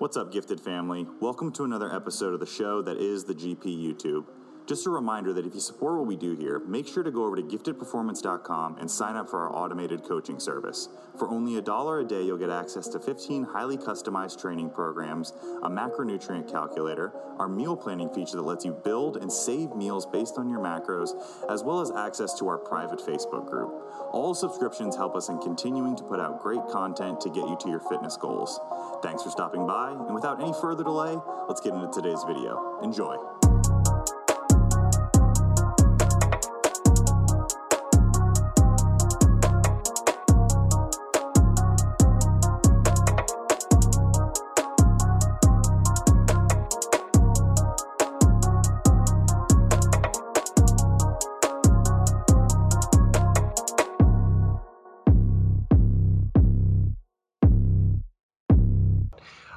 [0.00, 1.06] What's up, gifted family?
[1.20, 4.24] Welcome to another episode of the show that is the GP YouTube.
[4.70, 7.24] Just a reminder that if you support what we do here, make sure to go
[7.24, 10.88] over to giftedperformance.com and sign up for our automated coaching service.
[11.18, 15.32] For only a dollar a day, you'll get access to 15 highly customized training programs,
[15.64, 20.38] a macronutrient calculator, our meal planning feature that lets you build and save meals based
[20.38, 23.74] on your macros, as well as access to our private Facebook group.
[24.12, 27.68] All subscriptions help us in continuing to put out great content to get you to
[27.68, 28.60] your fitness goals.
[29.02, 31.18] Thanks for stopping by, and without any further delay,
[31.48, 32.78] let's get into today's video.
[32.84, 33.16] Enjoy.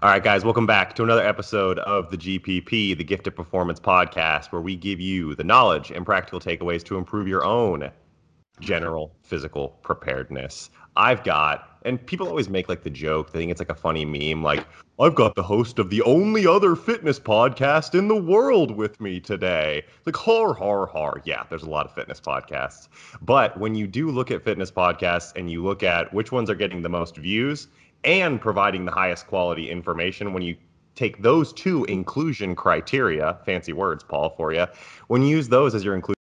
[0.04, 4.52] All right, guys, welcome back to another episode of the GPP, the Gifted Performance Podcast,
[4.52, 7.90] where we give you the knowledge and practical takeaways to improve your own
[8.60, 10.72] general physical preparedness.
[10.98, 14.04] I've got, and people always make like the joke, they think it's like a funny
[14.04, 14.68] meme, like,
[15.00, 19.22] I've got the host of the only other fitness podcast in the world with me
[19.22, 19.84] today.
[20.06, 21.22] Like, har, har, har.
[21.24, 22.90] Yeah, there's a lot of fitness podcasts.
[23.22, 26.56] But when you do look at fitness podcasts and you look at which ones are
[26.56, 27.70] getting the most views,
[28.04, 30.56] and providing the highest quality information when you
[30.96, 34.66] take those two inclusion criteria fancy words paul for you
[35.08, 36.20] when you use those as your inclusion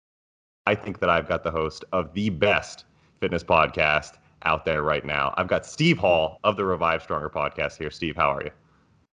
[0.67, 2.85] i think that i've got the host of the best
[3.21, 5.35] fitness podcast out there right now.
[5.37, 7.91] I've got steve hall of the revive stronger podcast here.
[7.91, 8.51] Steve how are you?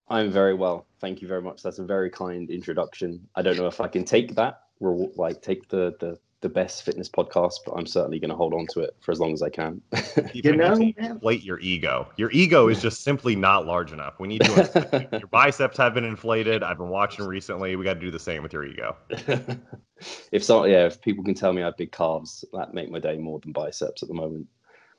[0.09, 0.87] I'm very well.
[1.01, 1.63] Thank you very much.
[1.63, 3.29] That's a very kind introduction.
[3.35, 7.09] I don't know if i can take that like take the the the best fitness
[7.09, 9.49] podcast, but I'm certainly going to hold on to it for as long as I
[9.49, 9.81] can.
[10.33, 12.09] you know, inflate your ego.
[12.17, 14.21] Your ego is just simply not large enough.
[14.21, 15.09] We need to.
[15.13, 16.63] your biceps have been inflated.
[16.63, 17.75] I've been watching recently.
[17.75, 18.97] We got to do the same with your ego.
[20.33, 23.01] if so, yeah, if people can tell me I have big calves, that make my
[23.01, 24.47] day more than biceps at the moment.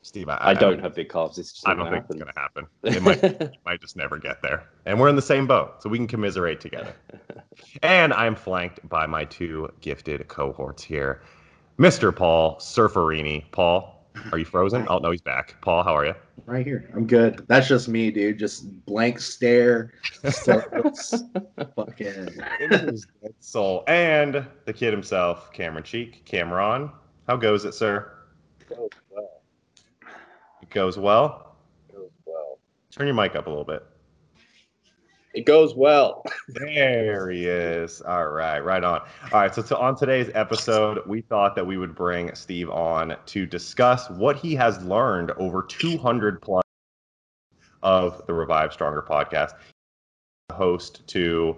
[0.01, 1.37] Steve, I, I don't I, have big calves.
[1.37, 2.15] It's just I don't think happen.
[2.15, 2.67] it's going to happen.
[2.83, 4.63] It might, it might just never get there.
[4.85, 6.93] And we're in the same boat, so we can commiserate together.
[7.83, 11.21] and I'm flanked by my two gifted cohorts here,
[11.77, 12.15] Mr.
[12.15, 13.43] Paul Surferini.
[13.51, 14.87] Paul, are you frozen?
[14.89, 15.55] Oh no, he's back.
[15.61, 16.15] Paul, how are you?
[16.45, 16.89] Right here.
[16.95, 17.45] I'm good.
[17.47, 18.39] That's just me, dude.
[18.39, 19.91] Just blank stare.
[20.23, 20.79] fucking
[23.39, 23.83] soul.
[23.87, 26.23] And the kid himself, Cameron Cheek.
[26.25, 26.89] Cameron,
[27.27, 28.13] how goes it, sir?
[28.71, 29.28] Oh, goes well.
[30.61, 31.55] It goes well.
[31.93, 32.59] Goes well.
[32.91, 33.85] Turn your mic up a little bit.
[35.33, 36.23] It goes well.
[36.47, 38.01] there he is.
[38.01, 39.01] All right, right on.
[39.31, 43.15] All right, so to, on today's episode, we thought that we would bring Steve on
[43.27, 46.63] to discuss what he has learned over 200 plus
[47.83, 49.53] of the Revive Stronger podcast.
[50.51, 51.57] Host to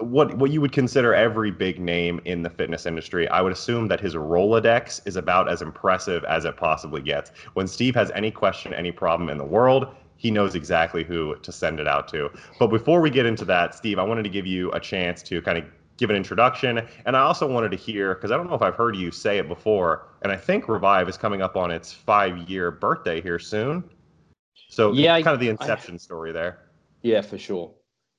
[0.00, 3.28] what what you would consider every big name in the fitness industry.
[3.28, 7.30] I would assume that his Rolodex is about as impressive as it possibly gets.
[7.54, 11.52] When Steve has any question, any problem in the world, he knows exactly who to
[11.52, 12.30] send it out to.
[12.58, 15.40] But before we get into that, Steve, I wanted to give you a chance to
[15.42, 15.64] kind of
[15.96, 16.86] give an introduction.
[17.06, 19.38] And I also wanted to hear, because I don't know if I've heard you say
[19.38, 23.38] it before, and I think Revive is coming up on its five year birthday here
[23.38, 23.84] soon.
[24.68, 26.66] So, yeah, kind of the inception I, story there.
[27.02, 27.72] Yeah, for sure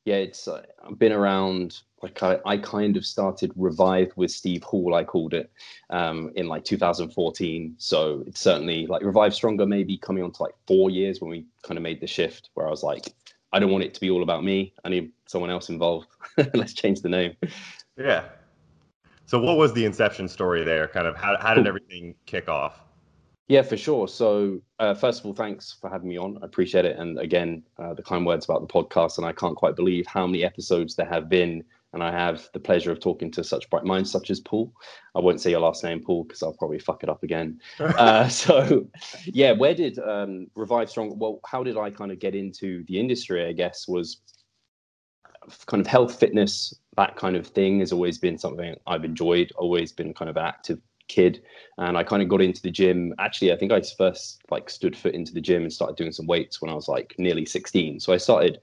[0.10, 0.64] yeah, it's uh,
[0.98, 1.82] been around.
[2.02, 5.52] Like I, I kind of started Revive with Steve Hall, I called it,
[5.92, 7.76] um, in like 2014.
[7.78, 11.46] So it's certainly like Revive Stronger, maybe coming on to like four years when we
[11.62, 13.14] kind of made the shift where I was like,
[13.54, 14.74] I don't want it to be all about me.
[14.84, 16.08] I need someone else involved.
[16.56, 17.36] Let's change the name.
[17.96, 18.24] Yeah.
[19.28, 20.88] So what was the inception story there?
[20.88, 22.80] Kind of how, how did everything kick off?
[23.50, 24.08] Yeah, for sure.
[24.08, 26.38] So, uh, first of all, thanks for having me on.
[26.40, 26.98] I appreciate it.
[27.00, 29.18] And again, uh, the kind words about the podcast.
[29.18, 31.64] And I can't quite believe how many episodes there have been.
[31.94, 34.72] And I have the pleasure of talking to such bright minds such as Paul.
[35.16, 37.60] I won't say your last name, Paul, because I'll probably fuck it up again.
[37.80, 38.86] uh, so,
[39.26, 41.18] yeah, where did um, Revive Strong?
[41.18, 43.48] Well, how did I kind of get into the industry?
[43.48, 44.22] I guess was
[45.66, 49.52] kind of health, fitness, that kind of thing has always been something I've enjoyed.
[49.56, 51.42] Always been kind of active kid
[51.78, 53.14] and i kind of got into the gym.
[53.20, 56.28] Actually i think i first like stood foot into the gym and started doing some
[56.28, 58.60] weights when i was like nearly 16 so i started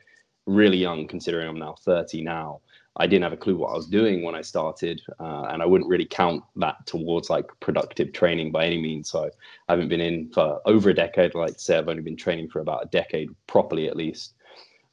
[0.46, 2.60] really young considering i'm now 30 now.
[2.98, 5.66] I didn't have a clue what i was doing when i started uh, and i
[5.66, 9.10] wouldn't really count that towards like productive training by any means.
[9.10, 9.28] So
[9.68, 12.48] i haven't been in for over a decade like to say i've only been training
[12.48, 14.32] for about a decade properly at least.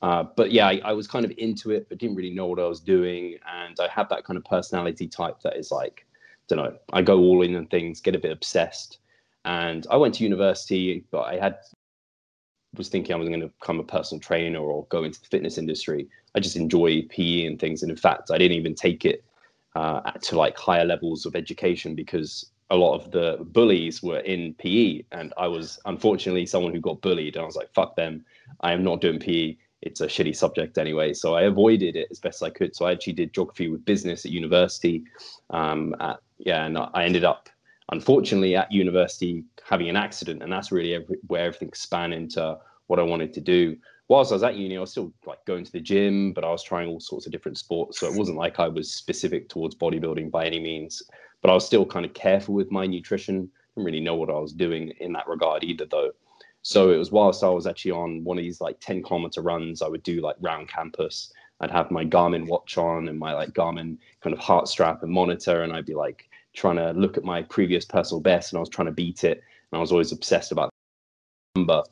[0.03, 2.59] Uh, but yeah, I, I, was kind of into it, but didn't really know what
[2.59, 3.37] I was doing.
[3.49, 6.05] And I had that kind of personality type that is like,
[6.47, 8.99] don't know, I go all in on things, get a bit obsessed.
[9.45, 11.57] And I went to university, but I had
[12.75, 15.57] was thinking I was going to become a personal trainer or go into the fitness
[15.57, 16.07] industry.
[16.35, 19.23] I just enjoy PE and things, and in fact, I didn't even take it
[19.75, 24.55] uh, to like higher levels of education because a lot of the bullies were in
[24.55, 28.25] PE, and I was unfortunately someone who got bullied, and I was like, "Fuck them!
[28.61, 29.57] I am not doing PE.
[29.83, 32.75] It's a shitty subject anyway." So I avoided it as best I could.
[32.75, 35.03] So I actually did geography with business at university.
[35.51, 37.49] Um, at, yeah, and I ended up
[37.91, 42.57] unfortunately at university having an accident, and that's really every, where everything span into
[42.87, 43.77] what I wanted to do.
[44.09, 46.49] Whilst I was at uni, I was still like going to the gym, but I
[46.49, 47.99] was trying all sorts of different sports.
[47.99, 51.01] So it wasn't like I was specific towards bodybuilding by any means
[51.43, 53.51] but I was still kind of careful with my nutrition.
[53.75, 56.11] Didn't really know what I was doing in that regard either, though.
[56.63, 59.81] So it was whilst I was actually on one of these like 10 kilometer runs,
[59.81, 61.31] I would do like round campus.
[61.63, 65.11] I'd have my Garmin watch on and my like Garmin kind of heart strap and
[65.11, 68.59] monitor, and I'd be like trying to look at my previous personal best, and I
[68.59, 69.41] was trying to beat it.
[69.71, 70.69] And I was always obsessed about
[71.55, 71.83] amber.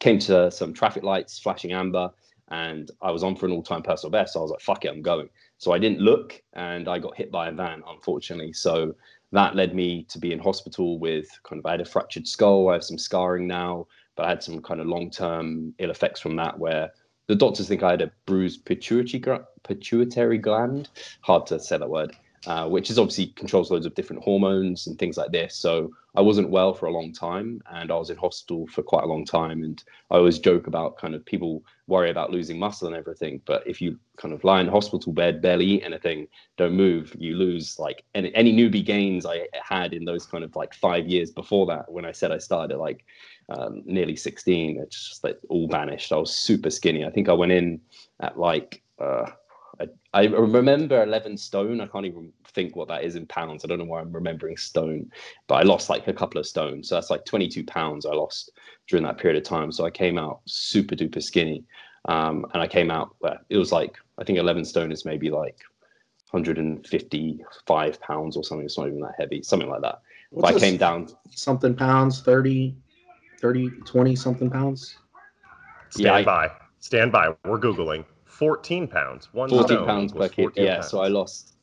[0.00, 2.10] Came to some traffic lights flashing amber,
[2.48, 4.32] and I was on for an all-time personal best.
[4.32, 5.28] So I was like, "Fuck it, I'm going."
[5.58, 8.52] So I didn't look and I got hit by a van, unfortunately.
[8.52, 8.94] So
[9.32, 12.68] that led me to be in hospital with kind of, I had a fractured skull.
[12.68, 13.86] I have some scarring now,
[14.16, 16.92] but I had some kind of long term ill effects from that where
[17.26, 20.88] the doctors think I had a bruised pituitary, pituitary gland.
[21.22, 22.12] Hard to say that word.
[22.46, 25.56] Uh, which is obviously controls loads of different hormones and things like this.
[25.56, 29.04] So I wasn't well for a long time, and I was in hospital for quite
[29.04, 29.64] a long time.
[29.64, 33.66] And I always joke about kind of people worry about losing muscle and everything, but
[33.66, 37.78] if you kind of lie in hospital bed, barely eat anything, don't move, you lose
[37.78, 41.64] like any, any newbie gains I had in those kind of like five years before
[41.66, 41.90] that.
[41.90, 43.06] When I said I started like
[43.48, 46.12] um, nearly 16, it's just like all vanished.
[46.12, 47.06] I was super skinny.
[47.06, 47.80] I think I went in
[48.20, 48.82] at like.
[48.98, 49.30] Uh,
[49.80, 51.80] I, I remember 11 stone.
[51.80, 53.64] I can't even think what that is in pounds.
[53.64, 55.10] I don't know why I'm remembering stone,
[55.48, 56.88] but I lost like a couple of stones.
[56.88, 58.52] So that's like 22 pounds I lost
[58.88, 59.72] during that period of time.
[59.72, 61.64] So I came out super duper skinny.
[62.06, 65.30] Um, and I came out, well, it was like, I think 11 stone is maybe
[65.30, 65.58] like
[66.30, 68.66] 155 pounds or something.
[68.66, 70.00] It's not even that heavy, something like that.
[70.32, 72.76] But I came down something pounds, 30,
[73.40, 74.96] 30, 20 something pounds.
[75.90, 76.50] Stand Yeah, I- by.
[76.80, 77.34] Stand by.
[77.44, 78.04] We're Googling.
[78.34, 79.28] 14 pounds.
[79.32, 80.50] One 14 pounds per kid.
[80.56, 80.88] Yeah, pounds.
[80.90, 81.54] so I lost,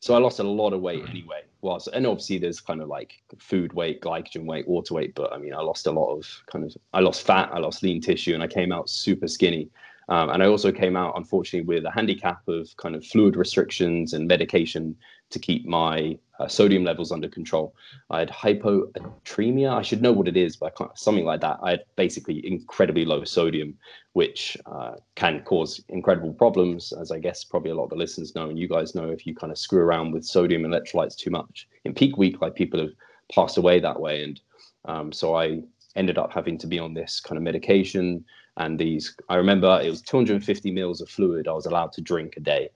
[0.00, 1.42] so I lost a lot of weight anyway.
[1.62, 5.32] Well, so- and obviously there's kind of like food weight, glycogen weight, water weight, but
[5.32, 8.00] I mean, I lost a lot of kind of, I lost fat, I lost lean
[8.00, 9.68] tissue, and I came out super skinny.
[10.08, 14.12] Um, and I also came out, unfortunately, with a handicap of kind of fluid restrictions
[14.12, 14.96] and medication
[15.30, 17.74] to keep my uh, sodium levels under control.
[18.10, 19.72] I had hypoatremia.
[19.72, 21.58] I should know what it is, but something like that.
[21.62, 23.76] I had basically incredibly low sodium,
[24.12, 28.34] which uh, can cause incredible problems, as I guess probably a lot of the listeners
[28.36, 31.30] know, and you guys know if you kind of screw around with sodium electrolytes too
[31.30, 31.68] much.
[31.84, 32.92] In peak week, like people have
[33.32, 34.22] passed away that way.
[34.22, 34.40] And
[34.84, 35.62] um, so I
[35.96, 38.24] ended up having to be on this kind of medication
[38.56, 42.34] and these i remember it was 250 mils of fluid i was allowed to drink
[42.36, 42.68] a day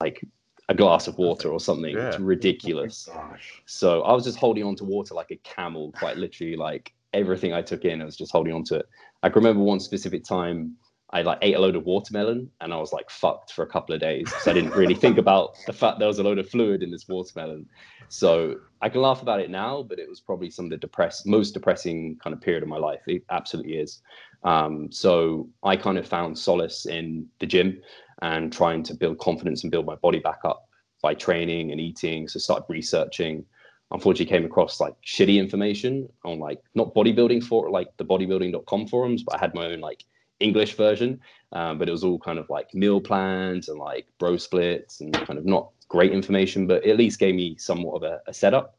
[0.00, 0.24] like
[0.68, 3.62] a glass of water or something it's ridiculous oh Gosh.
[3.66, 7.52] so i was just holding on to water like a camel quite literally like everything
[7.52, 8.86] i took in i was just holding on to it
[9.22, 10.74] i can remember one specific time
[11.10, 13.94] i like ate a load of watermelon and i was like fucked for a couple
[13.94, 16.48] of days because i didn't really think about the fact there was a load of
[16.48, 17.66] fluid in this watermelon
[18.08, 21.26] so I can laugh about it now, but it was probably some of the depressed,
[21.26, 23.00] most depressing kind of period of my life.
[23.06, 24.02] It absolutely is.
[24.44, 27.80] Um, so I kind of found solace in the gym
[28.22, 30.68] and trying to build confidence and build my body back up
[31.02, 32.28] by training and eating.
[32.28, 33.44] So started researching.
[33.90, 39.22] Unfortunately, came across like shitty information on like not bodybuilding for like the bodybuilding.com forums,
[39.22, 40.04] but I had my own like
[40.40, 41.20] English version.
[41.52, 45.14] Um, but it was all kind of like meal plans and like bro splits and
[45.14, 48.76] kind of not great information, but at least gave me somewhat of a, a setup.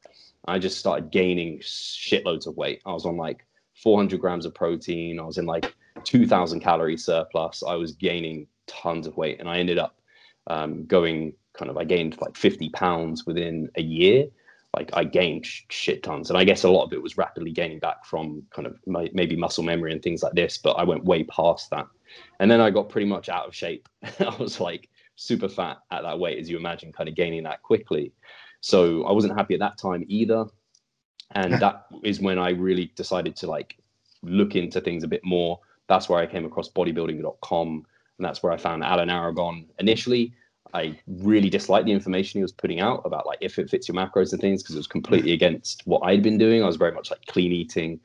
[0.48, 2.82] I just started gaining shitloads of weight.
[2.86, 3.46] I was on like
[3.82, 5.20] 400 grams of protein.
[5.20, 7.64] I was in like 2,000 calorie surplus.
[7.64, 10.00] I was gaining tons of weight, and I ended up
[10.48, 11.78] um, going kind of.
[11.78, 14.28] I gained like 50 pounds within a year.
[14.76, 17.52] Like I gained sh- shit tons, and I guess a lot of it was rapidly
[17.52, 20.58] gaining back from kind of my, maybe muscle memory and things like this.
[20.58, 21.88] But I went way past that,
[22.40, 23.90] and then I got pretty much out of shape.
[24.20, 27.64] I was like super fat at that weight, as you imagine, kind of gaining that
[27.64, 28.14] quickly.
[28.62, 30.46] So I wasn't happy at that time either.
[31.32, 33.78] And that is when I really decided to like
[34.22, 35.60] look into things a bit more.
[35.88, 37.68] That's where I came across bodybuilding.com.
[38.18, 40.34] And that's where I found Alan Aragon initially.
[40.74, 43.96] I really disliked the information he was putting out about like if it fits your
[43.96, 46.64] macros and things because it was completely against what I'd been doing.
[46.64, 48.00] I was very much like clean eating,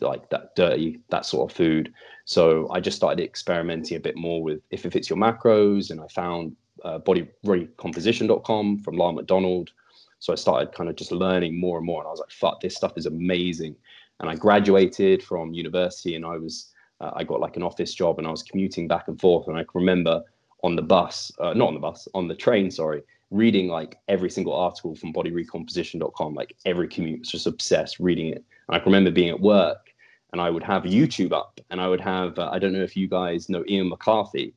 [0.00, 1.92] like that dirty, that sort of food.
[2.24, 6.00] So I just started experimenting a bit more with if it fits your macros, and
[6.00, 9.70] I found uh, bodyrecomposition.com from Lyle McDonald.
[10.18, 12.60] So I started kind of just learning more and more, and I was like, "Fuck,
[12.60, 13.76] this stuff is amazing."
[14.20, 18.18] And I graduated from university, and I was uh, I got like an office job
[18.18, 19.48] and I was commuting back and forth.
[19.48, 20.22] And I can remember
[20.62, 24.30] on the bus, uh, not on the bus, on the train, sorry, reading like every
[24.30, 28.44] single article from bodyrecomposition.com, like every commute, was just obsessed reading it.
[28.68, 29.90] And I can remember being at work
[30.32, 32.96] and I would have YouTube up and I would have, uh, I don't know if
[32.96, 34.54] you guys know Ian McCarthy.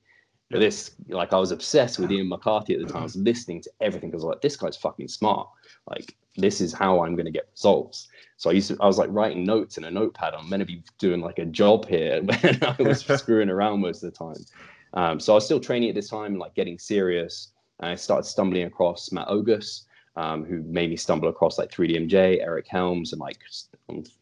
[0.49, 3.01] But this, like, I was obsessed with Ian McCarthy at the time.
[3.01, 5.47] I was listening to everything because, like, this guy's fucking smart.
[5.87, 8.07] Like, this is how I'm going to get results.
[8.37, 10.33] So I used to, I was like writing notes in a notepad.
[10.33, 14.03] I'm meant to be doing like a job here, when I was screwing around most
[14.03, 14.45] of the time.
[14.93, 17.51] Um, so I was still training at this time, like getting serious.
[17.79, 19.83] And I started stumbling across Matt Ogus,
[20.15, 23.39] um, who made me stumble across like 3DMJ, Eric Helms, and like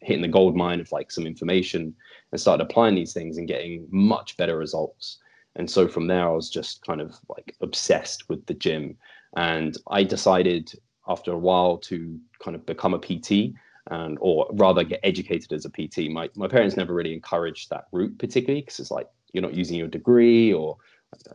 [0.00, 1.94] hitting the gold mine of like some information
[2.32, 5.18] and started applying these things and getting much better results.
[5.58, 8.96] And so from there, I was just kind of like obsessed with the gym.
[9.36, 10.72] And I decided
[11.06, 13.54] after a while to kind of become a PT
[13.90, 16.10] and or rather get educated as a PT.
[16.10, 19.76] My my parents never really encouraged that route particularly because it's like you're not using
[19.76, 20.76] your degree or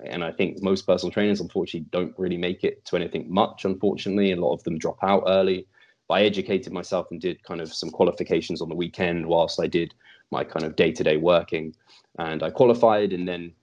[0.06, 4.32] and I think most personal trainers unfortunately don't really make it to anything much, unfortunately.
[4.32, 5.68] A lot of them drop out early.
[6.08, 9.68] But I educated myself and did kind of some qualifications on the weekend whilst I
[9.68, 9.94] did
[10.32, 11.76] my kind of day-to-day working.
[12.20, 13.54] And I qualified and then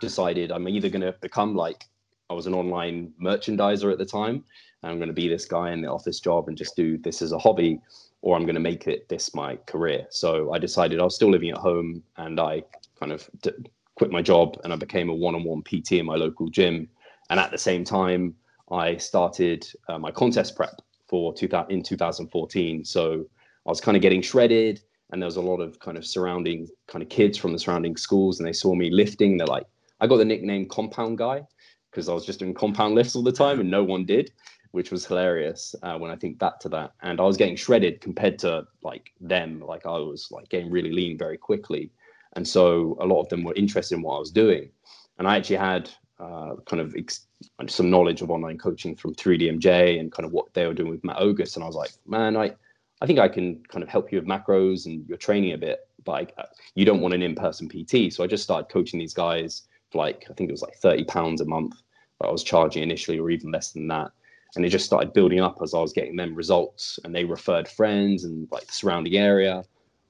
[0.00, 1.84] decided I'm either going to become like
[2.30, 4.44] I was an online merchandiser at the time.
[4.82, 7.20] And I'm going to be this guy in the office job and just do this
[7.22, 7.80] as a hobby,
[8.22, 10.06] or I'm going to make it this my career.
[10.10, 12.62] So I decided I was still living at home and I
[12.98, 13.50] kind of d-
[13.96, 16.88] quit my job and I became a one on one PT in my local gym.
[17.30, 18.34] And at the same time,
[18.70, 22.84] I started uh, my contest prep for 2000, in 2014.
[22.84, 23.26] So
[23.66, 26.68] I was kind of getting shredded and there was a lot of kind of surrounding
[26.86, 29.38] kind of kids from the surrounding schools and they saw me lifting.
[29.38, 29.66] They're like,
[30.00, 31.46] I got the nickname compound guy
[31.90, 34.32] because I was just doing compound lifts all the time and no one did,
[34.72, 36.92] which was hilarious uh, when I think back to that.
[37.02, 39.60] And I was getting shredded compared to like them.
[39.60, 41.90] Like I was like getting really lean very quickly.
[42.34, 44.70] And so a lot of them were interested in what I was doing.
[45.18, 45.90] And I actually had
[46.20, 47.26] uh, kind of ex-
[47.68, 51.04] some knowledge of online coaching from 3DMJ and kind of what they were doing with
[51.04, 51.56] Matt Ogus.
[51.56, 52.54] And I was like, man, I,
[53.00, 55.88] I think I can kind of help you with macros and your training a bit,
[56.04, 58.12] but uh, you don't want an in-person PT.
[58.12, 61.40] So I just started coaching these guys like, I think it was like 30 pounds
[61.40, 61.74] a month
[62.20, 64.10] that I was charging initially or even less than that.
[64.56, 67.68] And it just started building up as I was getting them results and they referred
[67.68, 69.64] friends and like the surrounding area.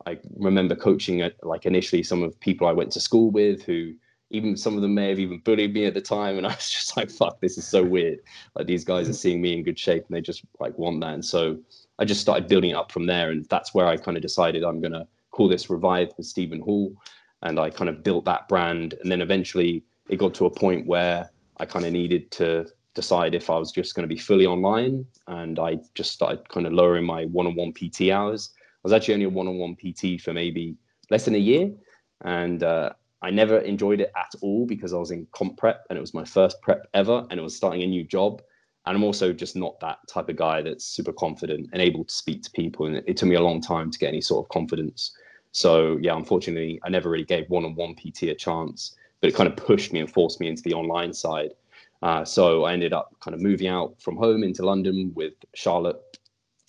[0.06, 3.94] I remember coaching at like initially some of people I went to school with who
[4.30, 6.70] even some of them may have even bullied me at the time and i was
[6.78, 8.18] just like fuck this is so weird
[8.54, 11.14] like these guys are seeing me in good shape and they just like want that
[11.14, 11.58] and so
[11.98, 14.62] i just started building it up from there and that's where i kind of decided
[14.64, 16.92] i'm going to call this revive with stephen hall
[17.42, 20.86] and i kind of built that brand and then eventually it got to a point
[20.86, 24.46] where i kind of needed to decide if i was just going to be fully
[24.46, 29.14] online and i just started kind of lowering my one-on-one pt hours i was actually
[29.14, 30.76] only a one-on-one pt for maybe
[31.10, 31.70] less than a year
[32.22, 32.90] and uh,
[33.20, 36.14] I never enjoyed it at all because I was in comp prep and it was
[36.14, 38.42] my first prep ever and it was starting a new job.
[38.86, 42.14] And I'm also just not that type of guy that's super confident and able to
[42.14, 42.86] speak to people.
[42.86, 45.12] And it, it took me a long time to get any sort of confidence.
[45.58, 49.34] So, yeah, unfortunately, I never really gave one on one PT a chance, but it
[49.34, 51.50] kind of pushed me and forced me into the online side.
[52.00, 56.00] Uh, so I ended up kind of moving out from home into London with Charlotte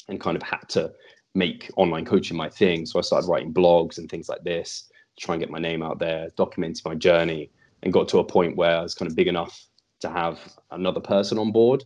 [0.07, 0.91] and kind of had to
[1.35, 2.87] make online coaching my thing.
[2.87, 5.83] So I started writing blogs and things like this to try and get my name
[5.83, 7.51] out there, documenting my journey,
[7.83, 9.67] and got to a point where I was kind of big enough
[9.99, 10.39] to have
[10.71, 11.85] another person on board.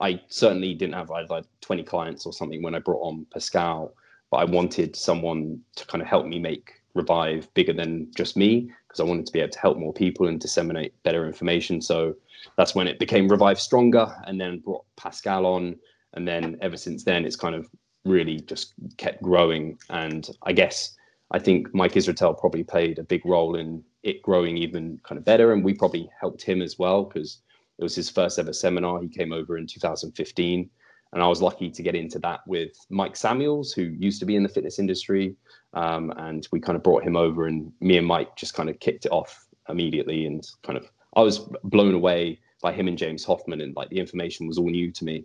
[0.00, 3.26] I certainly didn't have I had like 20 clients or something when I brought on
[3.30, 3.92] Pascal,
[4.30, 8.72] but I wanted someone to kind of help me make Revive bigger than just me
[8.86, 11.80] because I wanted to be able to help more people and disseminate better information.
[11.80, 12.16] So
[12.56, 15.76] that's when it became Revive Stronger and then brought Pascal on.
[16.14, 17.68] And then ever since then, it's kind of
[18.04, 19.78] really just kept growing.
[19.90, 20.96] And I guess
[21.30, 25.24] I think Mike Israetel probably played a big role in it growing even kind of
[25.24, 25.52] better.
[25.52, 27.38] And we probably helped him as well because
[27.78, 29.00] it was his first ever seminar.
[29.00, 30.68] He came over in 2015.
[31.12, 34.36] And I was lucky to get into that with Mike Samuels, who used to be
[34.36, 35.34] in the fitness industry.
[35.72, 38.78] Um, and we kind of brought him over, and me and Mike just kind of
[38.80, 40.26] kicked it off immediately.
[40.26, 44.00] And kind of, I was blown away by him and James Hoffman, and like the
[44.00, 45.24] information was all new to me.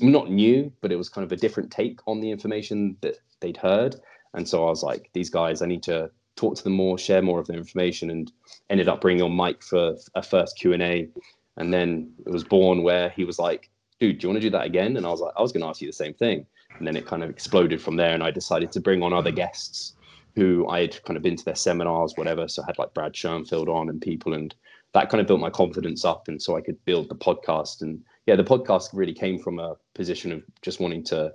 [0.00, 3.56] Not new, but it was kind of a different take on the information that they'd
[3.56, 3.96] heard.
[4.34, 7.22] And so I was like, these guys, I need to talk to them more, share
[7.22, 8.32] more of their information, and
[8.68, 11.08] ended up bringing on Mike for a first Q and A.
[11.56, 13.70] And then it was born where he was like,
[14.00, 15.62] "Dude, do you want to do that again?" And I was like, "I was going
[15.62, 16.46] to ask you the same thing."
[16.78, 19.30] And then it kind of exploded from there, and I decided to bring on other
[19.30, 19.94] guests
[20.34, 22.48] who I had kind of been to their seminars, whatever.
[22.48, 24.54] So I had like Brad Schoenfeld on and people, and
[24.92, 27.82] that kind of built my confidence up, and so I could build the podcast.
[27.82, 31.32] And yeah, the podcast really came from a position of just wanting to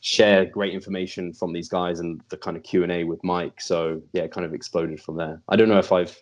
[0.00, 3.60] share great information from these guys and the kind of Q and A with Mike.
[3.60, 5.42] So yeah, it kind of exploded from there.
[5.48, 6.16] I don't know if I've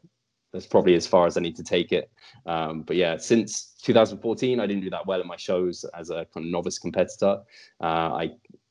[0.52, 2.10] that's probably as far as I need to take it.
[2.46, 6.26] Um, but yeah, since 2014, I didn't do that well in my shows as a
[6.32, 7.40] kind of novice competitor.
[7.80, 8.30] Uh, I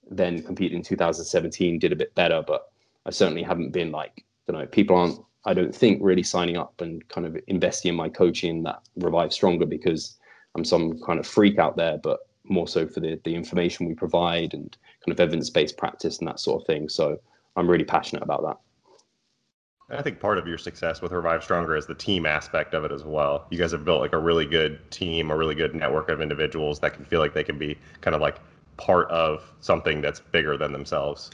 [0.10, 2.72] then competed in 2017, did a bit better, but
[3.06, 6.82] I certainly haven't been like, you know, people aren't, I don't think, really signing up
[6.82, 10.18] and kind of investing in my coaching that Revive Stronger because
[10.56, 13.94] I'm some kind of freak out there, but more so for the, the information we
[13.94, 16.90] provide and kind of evidence based practice and that sort of thing.
[16.90, 17.20] So
[17.56, 18.58] I'm really passionate about that.
[19.92, 22.92] I think part of your success with Revive Stronger is the team aspect of it
[22.92, 23.48] as well.
[23.50, 26.80] You guys have built like a really good team, a really good network of individuals
[26.82, 28.38] that can feel like they can be kind of like
[28.78, 31.32] part of something that's bigger than themselves.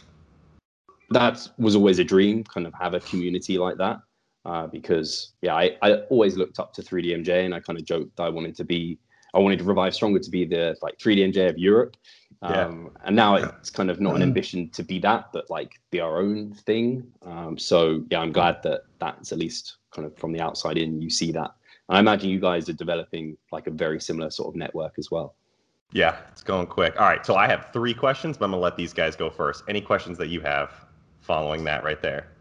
[1.09, 3.99] That was always a dream, kind of have a community like that.
[4.45, 8.15] Uh, because yeah, I, I always looked up to 3DMJ and I kind of joked
[8.15, 8.99] that I wanted to be,
[9.33, 11.97] I wanted to revive stronger to be the like 3DMJ of Europe.
[12.41, 13.01] Um, yeah.
[13.05, 16.19] And now it's kind of not an ambition to be that, but like be our
[16.19, 17.07] own thing.
[17.23, 21.01] Um, so yeah, I'm glad that that's at least kind of from the outside in,
[21.01, 21.51] you see that.
[21.87, 25.35] I imagine you guys are developing like a very similar sort of network as well.
[25.91, 26.99] Yeah, it's going quick.
[26.99, 29.63] All right, so I have three questions, but I'm gonna let these guys go first.
[29.69, 30.85] Any questions that you have
[31.21, 32.34] following that right there?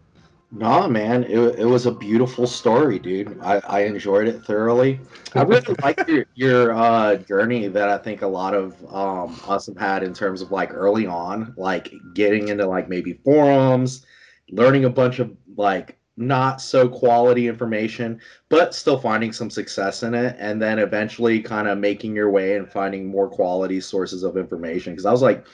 [0.57, 3.41] No, man, it, it was a beautiful story, dude.
[3.43, 5.01] I, I enjoyed it thoroughly.
[5.35, 9.67] I really like your your uh, journey that I think a lot of um, us
[9.67, 14.07] have had in terms of like early on, like getting into like maybe forums,
[14.49, 20.15] learning a bunch of like not so quality information, but still finding some success in
[20.15, 24.37] it, and then eventually kind of making your way and finding more quality sources of
[24.37, 24.93] information.
[24.93, 25.45] Because I was like,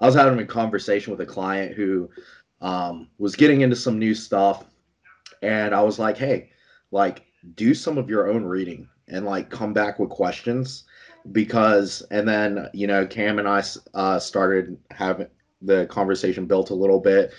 [0.00, 2.10] I was having a conversation with a client who
[2.60, 4.64] um, was getting into some new stuff,
[5.42, 6.50] and I was like, hey,
[6.90, 7.24] like
[7.54, 10.84] do some of your own reading and like come back with questions.
[11.32, 13.62] Because and then you know Cam and I
[13.92, 15.26] uh, started having
[15.60, 17.32] the conversation built a little bit.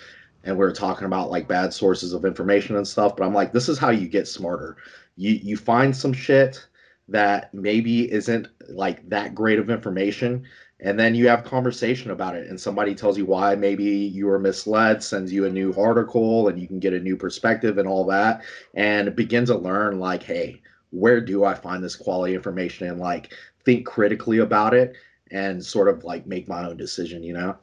[0.44, 3.16] And we are talking about like bad sources of information and stuff.
[3.16, 4.76] But i'm like this is how you get smarter.
[5.16, 6.64] You you find some shit
[7.08, 10.44] that maybe isn't like that great of information
[10.82, 14.38] and then you have conversation about it and somebody tells you why maybe you were
[14.38, 18.04] misled sends you a new article and you can get a new perspective and all
[18.04, 18.42] that
[18.74, 23.32] and begin to learn like hey where do i find this quality information and like
[23.64, 24.96] think critically about it
[25.30, 27.56] and sort of like make my own decision you know?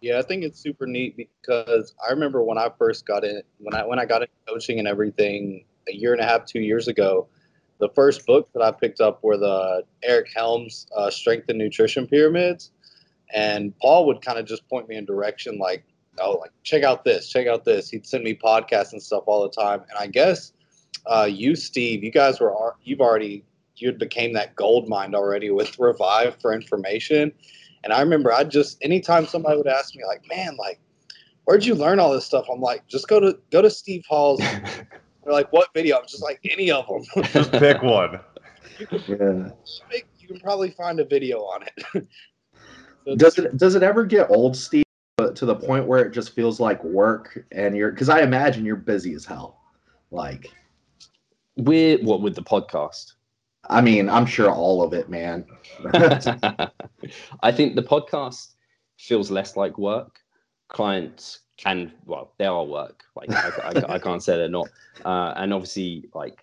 [0.00, 3.74] Yeah i think it's super neat because i remember when i first got in when
[3.74, 6.88] i when i got into coaching and everything a year and a half two years
[6.88, 7.28] ago
[7.78, 12.06] the first book that I picked up were the Eric Helms uh, Strength and Nutrition
[12.06, 12.70] Pyramids,
[13.34, 15.84] and Paul would kind of just point me in direction like,
[16.20, 17.90] oh, like check out this, check out this.
[17.90, 20.52] He'd send me podcasts and stuff all the time, and I guess
[21.06, 23.44] uh, you, Steve, you guys were you've already
[23.76, 27.32] you had became that gold mine already with Revive for information,
[27.84, 30.80] and I remember I just anytime somebody would ask me like, man, like
[31.46, 32.46] where'd you learn all this stuff?
[32.52, 34.42] I'm like, just go to go to Steve Hall's
[35.26, 35.96] They're like, what video?
[35.98, 37.24] I'm just like, any of them.
[37.32, 38.20] just pick one.
[38.78, 39.50] You can, yeah.
[39.90, 42.06] Make, you can probably find a video on it.
[43.04, 44.84] so does it does it ever get old, Steve,
[45.18, 48.76] to the point where it just feels like work and you're because I imagine you're
[48.76, 49.60] busy as hell.
[50.12, 50.52] Like
[51.56, 53.14] we're what with the podcast?
[53.68, 55.44] I mean, I'm sure all of it, man.
[57.42, 58.54] I think the podcast
[58.96, 60.20] feels less like work.
[60.68, 63.04] Clients and well, they are work.
[63.14, 64.68] Like I, I, I can't say they're not.
[65.04, 66.42] Uh, and obviously, like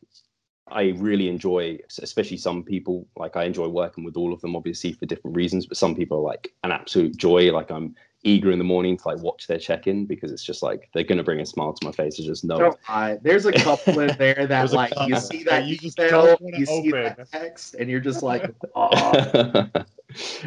[0.68, 3.08] I really enjoy, especially some people.
[3.16, 5.66] Like I enjoy working with all of them, obviously for different reasons.
[5.66, 7.52] But some people are like an absolute joy.
[7.52, 10.90] Like I'm eager in the morning to like watch their check-in because it's just like
[10.94, 12.20] they're gonna bring a smile to my face.
[12.20, 12.74] I just know.
[12.90, 16.92] Oh, There's a couple in there that like you see that you email, you see
[16.92, 19.68] that text, and you're just like, oh.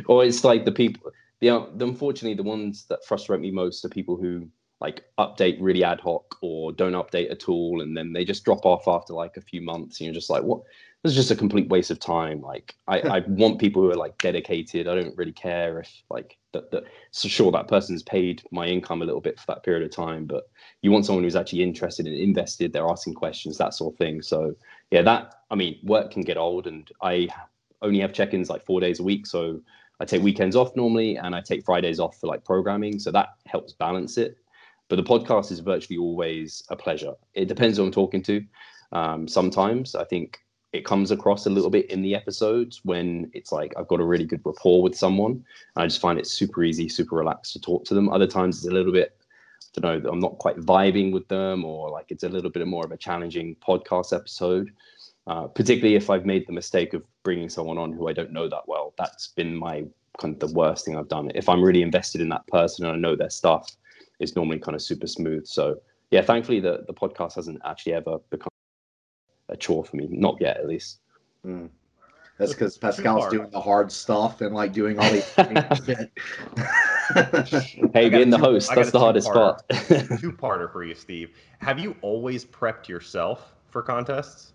[0.07, 3.85] or it's like the people the, uh, the unfortunately the ones that frustrate me most
[3.85, 4.49] are people who
[4.81, 8.67] like update really ad hoc or don't update at all and then they just drop
[8.67, 10.61] off after like a few months and you're just like what?
[11.03, 12.41] This is just a complete waste of time.
[12.43, 14.89] Like i, I want people who are like dedicated.
[14.89, 19.01] I don't really care if like that that so sure that person's paid my income
[19.03, 20.49] a little bit for that period of time but
[20.83, 24.21] you want someone who's actually interested and invested they're asking questions that sort of thing.
[24.21, 24.55] So
[24.91, 27.29] yeah that i mean work can get old and i
[27.83, 29.61] only have check-ins like four days a week so
[30.01, 33.29] I take weekends off normally, and I take Fridays off for like programming, so that
[33.47, 34.37] helps balance it.
[34.89, 37.15] But the podcast is virtually always a pleasure.
[37.35, 38.45] It depends on I'm talking to.
[38.93, 40.39] Um, sometimes I think
[40.73, 44.05] it comes across a little bit in the episodes when it's like I've got a
[44.05, 45.33] really good rapport with someone.
[45.33, 45.45] and
[45.83, 48.09] I just find it super easy, super relaxed to talk to them.
[48.09, 49.17] Other times it's a little bit,
[49.77, 52.67] I don't know, I'm not quite vibing with them, or like it's a little bit
[52.67, 54.71] more of a challenging podcast episode.
[55.29, 58.49] Uh, particularly if I've made the mistake of bringing someone on who I don't know
[58.49, 58.95] that well.
[58.97, 59.85] That's been my
[60.21, 61.33] kind of the worst thing I've done.
[61.35, 63.69] If I'm really invested in that person and I know their stuff,
[64.21, 65.45] it's normally kind of super smooth.
[65.45, 65.81] So
[66.13, 68.49] yeah, thankfully the the podcast hasn't actually ever become
[69.49, 71.01] a chore for me, not yet at least.
[71.45, 71.69] Mm.
[72.39, 75.27] That's because Pascal's doing the hard stuff and like doing all these
[75.85, 76.13] shit.
[77.93, 79.63] hey, being the host, that's the hardest part.
[80.21, 81.31] two parter for you, Steve.
[81.59, 84.53] Have you always prepped yourself for contests?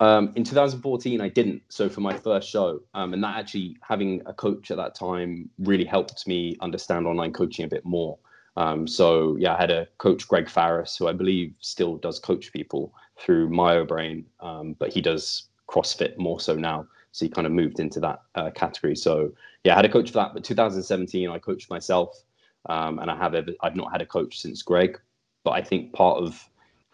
[0.00, 1.62] Um, in 2014, I didn't.
[1.68, 5.50] So for my first show, um, and that actually having a coach at that time
[5.58, 8.18] really helped me understand online coaching a bit more.
[8.56, 12.50] Um, so yeah, I had a coach, Greg Farris, who I believe still does coach
[12.52, 16.86] people through MyoBrain, um, but he does CrossFit more so now.
[17.12, 18.96] So he kind of moved into that uh, category.
[18.96, 19.32] So
[19.64, 20.32] yeah, I had a coach for that.
[20.32, 22.22] But 2017, I coached myself,
[22.66, 24.98] um, and I have ever, I've not had a coach since Greg.
[25.44, 26.49] But I think part of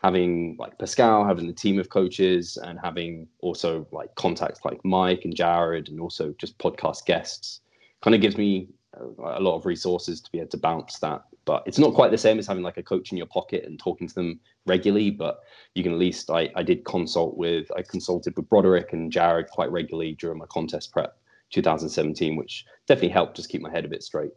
[0.06, 5.22] having like Pascal, having the team of coaches, and having also like contacts like Mike
[5.24, 7.60] and Jared, and also just podcast guests,
[8.02, 11.22] kind of gives me uh, a lot of resources to be able to bounce that.
[11.44, 13.80] But it's not quite the same as having like a coach in your pocket and
[13.80, 15.10] talking to them regularly.
[15.10, 15.40] But
[15.74, 19.48] you can at least I, I did consult with I consulted with Broderick and Jared
[19.48, 21.16] quite regularly during my contest prep
[21.50, 24.30] 2017, which definitely helped just keep my head a bit straight.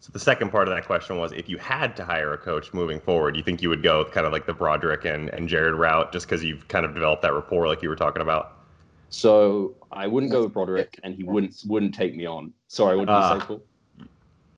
[0.00, 2.72] So the second part of that question was if you had to hire a coach
[2.72, 5.46] moving forward, do you think you would go kind of like the Broderick and, and
[5.46, 8.56] Jared route just because you've kind of developed that rapport like you were talking about?
[9.10, 12.52] So I wouldn't go with Broderick, and he wouldn't wouldn't take me on.
[12.68, 13.62] Sorry, what did uh, you say, Paul?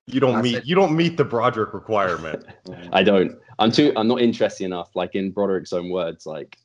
[0.06, 2.44] You don't meet you don't meet the Broderick requirement.
[2.92, 3.36] I don't.
[3.58, 3.92] I'm too.
[3.96, 4.94] I'm not interested enough.
[4.94, 6.58] Like in Broderick's own words, like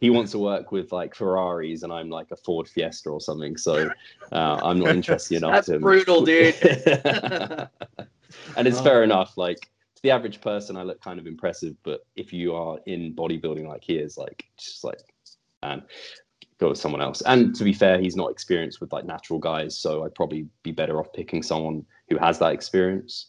[0.00, 3.56] he wants to work with like Ferraris, and I'm like a Ford Fiesta or something.
[3.56, 3.90] So
[4.32, 5.52] uh, I'm not interested enough.
[5.52, 6.54] That's to brutal, dude.
[8.56, 9.36] and it's fair enough.
[9.36, 13.14] Like to the average person, I look kind of impressive, but if you are in
[13.14, 15.00] bodybuilding like he is, like just like
[15.62, 15.82] man,
[16.58, 17.22] go with someone else.
[17.22, 20.72] And to be fair, he's not experienced with like natural guys, so I'd probably be
[20.72, 23.26] better off picking someone who has that experience.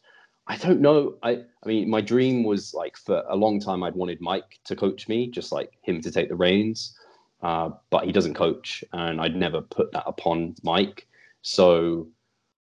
[0.47, 1.15] I don't know.
[1.23, 4.75] I I mean, my dream was like for a long time I'd wanted Mike to
[4.75, 6.97] coach me, just like him to take the reins.
[7.41, 11.07] Uh, but he doesn't coach, and I'd never put that upon Mike.
[11.43, 12.07] So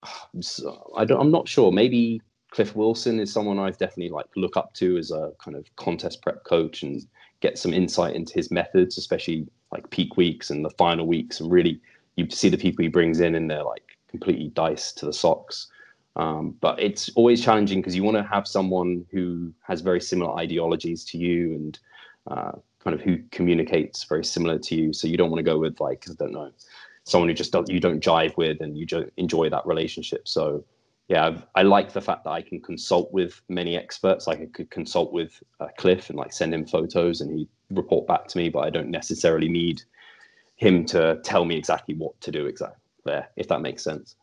[0.96, 1.20] I don't.
[1.20, 1.72] I'm not sure.
[1.72, 5.64] Maybe Cliff Wilson is someone I've definitely like look up to as a kind of
[5.76, 7.02] contest prep coach and
[7.40, 11.50] get some insight into his methods, especially like peak weeks and the final weeks, and
[11.50, 11.80] really
[12.16, 15.68] you see the people he brings in and they're like completely diced to the socks.
[16.16, 20.36] Um, but it's always challenging because you want to have someone who has very similar
[20.38, 21.78] ideologies to you and
[22.26, 22.52] uh,
[22.84, 24.92] kind of who communicates very similar to you.
[24.92, 26.52] So you don't want to go with like I don't know
[27.04, 30.26] someone who just don't, you don't jive with and you don't enjoy that relationship.
[30.28, 30.64] So
[31.08, 34.26] yeah, I've, i like the fact that I can consult with many experts.
[34.26, 38.06] Like I could consult with uh, Cliff and like send him photos and he report
[38.06, 39.82] back to me, but I don't necessarily need
[40.56, 44.14] him to tell me exactly what to do exactly there, if that makes sense.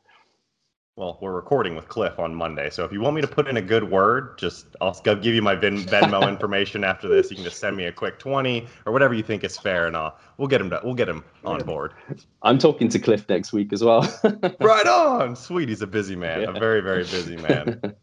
[1.00, 3.56] Well, we're recording with Cliff on Monday, so if you want me to put in
[3.56, 7.30] a good word, just I'll give you my Ven- Venmo information after this.
[7.30, 9.96] You can just send me a quick twenty or whatever you think is fair, and
[9.96, 11.94] I'll we'll get him to, we'll get him on board.
[12.42, 14.02] I'm talking to Cliff next week as well.
[14.60, 15.70] right on, sweet.
[15.70, 16.50] He's a busy man, yeah.
[16.50, 17.80] a very very busy man.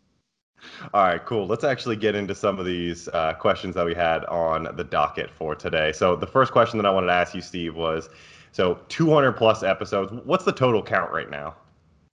[0.94, 1.46] All right, cool.
[1.46, 5.30] Let's actually get into some of these uh, questions that we had on the docket
[5.30, 5.92] for today.
[5.92, 8.08] So the first question that I wanted to ask you, Steve, was
[8.52, 10.14] so 200 plus episodes.
[10.24, 11.56] What's the total count right now?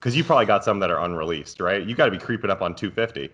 [0.04, 1.82] Because you probably got some that are unreleased, right?
[1.82, 3.30] You got to be creeping up on 250.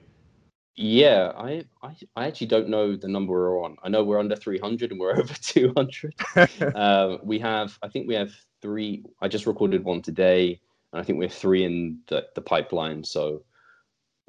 [0.77, 3.77] Yeah, I, I, I actually don't know the number we're on.
[3.83, 6.15] I know we're under 300 and we're over 200.
[6.77, 8.31] um, we have, I think we have
[8.63, 9.03] three.
[9.21, 10.61] I just recorded one today,
[10.93, 13.03] and I think we have three in the, the pipeline.
[13.03, 13.43] So,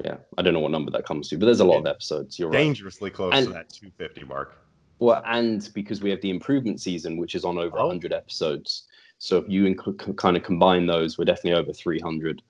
[0.04, 2.40] yeah, I don't know what number that comes to, but there's a lot of episodes.
[2.40, 3.16] You're dangerously right.
[3.16, 4.58] close and, to that 250 mark.
[4.98, 7.86] Well, and because we have the improvement season, which is on over oh.
[7.86, 8.88] 100 episodes.
[9.22, 12.42] So if you inc- kind of combine those, we're definitely over 300.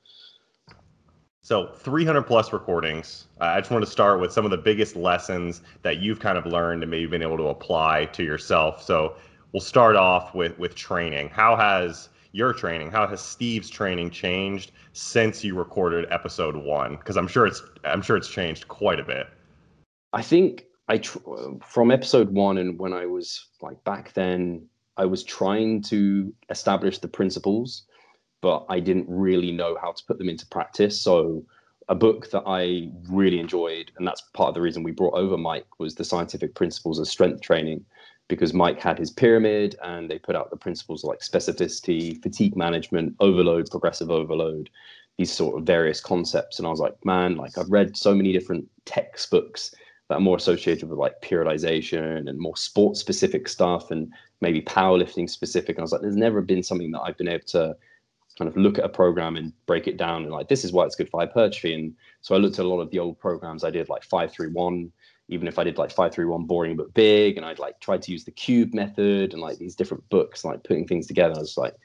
[1.41, 3.27] So 300 plus recordings.
[3.41, 6.37] Uh, I just want to start with some of the biggest lessons that you've kind
[6.37, 8.81] of learned and maybe been able to apply to yourself.
[8.81, 9.17] So
[9.51, 11.27] we'll start off with with training.
[11.27, 16.95] How has your training, how has Steve's training changed since you recorded episode one?
[16.95, 19.27] Because I'm sure it's I'm sure it's changed quite a bit.
[20.13, 21.19] I think I tr-
[21.65, 24.69] from episode one and when I was like back then
[25.01, 27.87] I was trying to establish the principles,
[28.39, 31.01] but I didn't really know how to put them into practice.
[31.01, 31.43] So,
[31.89, 35.37] a book that I really enjoyed, and that's part of the reason we brought over
[35.37, 37.83] Mike, was the scientific principles of strength training,
[38.27, 43.15] because Mike had his pyramid and they put out the principles like specificity, fatigue management,
[43.19, 44.69] overload, progressive overload,
[45.17, 46.59] these sort of various concepts.
[46.59, 49.73] And I was like, man, like I've read so many different textbooks
[50.07, 55.29] that are more associated with like periodization and more sport specific stuff and maybe powerlifting
[55.29, 55.75] specific.
[55.75, 57.75] And I was like, there's never been something that I've been able to
[58.37, 60.85] kind of look at a program and break it down and like this is why
[60.85, 61.73] it's good for hypertrophy.
[61.73, 64.31] And so I looked at a lot of the old programs I did like five
[64.31, 64.91] three one,
[65.29, 68.01] even if I did like five three one boring but big, and I'd like tried
[68.03, 71.35] to use the cube method and like these different books, like putting things together.
[71.35, 71.75] I was like,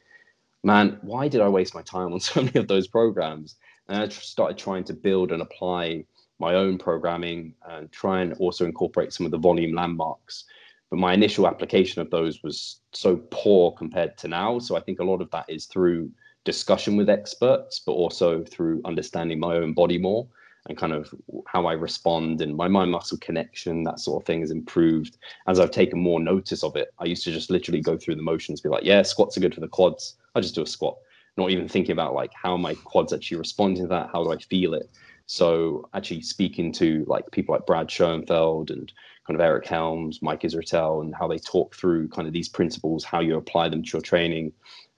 [0.62, 3.56] man, why did I waste my time on so many of those programs?
[3.88, 6.04] And I started trying to build and apply
[6.38, 10.44] my own programming and try and also incorporate some of the volume landmarks.
[10.90, 14.58] But my initial application of those was so poor compared to now.
[14.58, 16.10] So I think a lot of that is through
[16.44, 20.28] discussion with experts, but also through understanding my own body more
[20.68, 21.12] and kind of
[21.46, 25.60] how I respond and my mind muscle connection, that sort of thing has improved as
[25.60, 26.88] I've taken more notice of it.
[26.98, 29.54] I used to just literally go through the motions, be like, yeah, squats are good
[29.54, 30.16] for the quads.
[30.34, 30.96] I just do a squat,
[31.36, 34.38] not even thinking about like how my quads actually responding to that, how do I
[34.38, 34.90] feel it.
[35.26, 38.92] So actually speaking to like people like Brad Schoenfeld and
[39.26, 43.04] kind of Eric Helms, Mike Israetel, and how they talk through kind of these principles,
[43.04, 44.52] how you apply them to your training,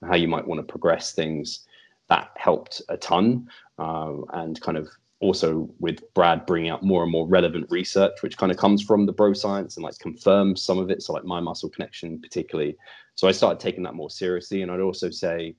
[0.07, 1.65] how you might want to progress things.
[2.09, 4.89] That helped a ton, um, and kind of
[5.19, 9.05] also with Brad bringing out more and more relevant research, which kind of comes from
[9.05, 11.01] the bro science and like confirms some of it.
[11.03, 12.77] So like mind muscle connection, particularly.
[13.15, 15.55] So I started taking that more seriously, and I'd also say,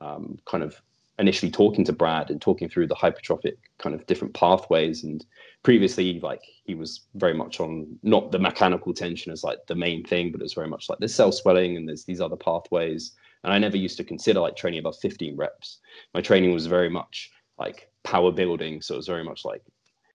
[0.00, 0.80] um, kind of
[1.18, 5.04] initially talking to Brad and talking through the hypertrophic kind of different pathways.
[5.04, 5.24] And
[5.62, 10.04] previously, like he was very much on not the mechanical tension as like the main
[10.04, 13.12] thing, but it's very much like there's cell swelling and there's these other pathways.
[13.44, 15.78] And I never used to consider like training above 15 reps.
[16.14, 18.82] My training was very much like power building.
[18.82, 19.62] So it was very much like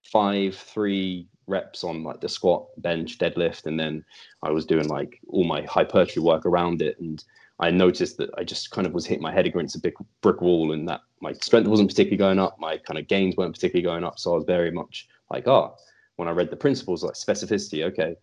[0.03, 3.65] five, three reps on like the squat, bench, deadlift.
[3.65, 4.03] And then
[4.43, 6.99] I was doing like all my hypertrophy work around it.
[6.99, 7.23] And
[7.59, 10.41] I noticed that I just kind of was hitting my head against a big brick
[10.41, 12.57] wall and that my strength wasn't particularly going up.
[12.59, 14.17] My kind of gains weren't particularly going up.
[14.17, 15.75] So I was very much like, oh,
[16.15, 18.15] when I read the principles like specificity, okay,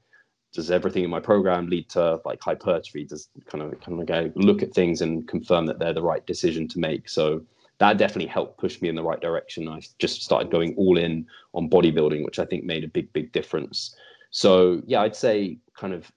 [0.54, 3.04] does everything in my program lead to like hypertrophy?
[3.04, 6.26] Does kind of kind of go look at things and confirm that they're the right
[6.26, 7.08] decision to make?
[7.08, 7.42] So
[7.78, 9.68] that definitely helped push me in the right direction.
[9.68, 13.32] I just started going all in on bodybuilding, which I think made a big, big
[13.32, 13.94] difference.
[14.30, 16.10] So yeah, I'd say kind of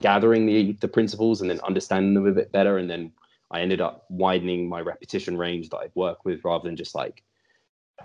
[0.00, 3.12] gathering the the principles and then understanding them a bit better, and then
[3.50, 7.22] I ended up widening my repetition range that I'd work with rather than just like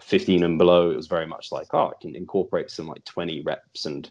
[0.02, 0.91] 15 and below.
[0.91, 4.10] It was very much like, oh, I can incorporate some like 20 reps and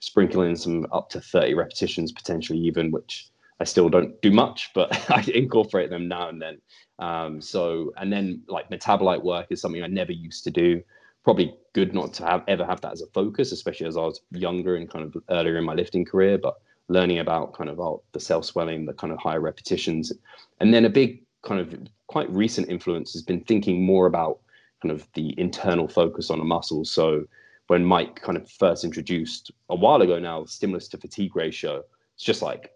[0.00, 4.70] sprinkle in some up to 30 repetitions potentially even, which I still don't do much,
[4.74, 6.60] but I incorporate them now and then.
[7.00, 10.82] Um, so, and then like metabolite work is something I never used to do.
[11.24, 14.20] Probably good not to have ever have that as a focus, especially as I was
[14.30, 16.38] younger and kind of earlier in my lifting career.
[16.38, 16.54] But
[16.88, 20.12] learning about kind of oh, the cell swelling, the kind of higher repetitions,
[20.60, 21.74] and then a big kind of
[22.06, 24.40] quite recent influence has been thinking more about
[24.82, 26.84] kind of the internal focus on a muscle.
[26.84, 27.24] So
[27.68, 32.24] when Mike kind of first introduced a while ago now stimulus to fatigue ratio, it's
[32.24, 32.72] just like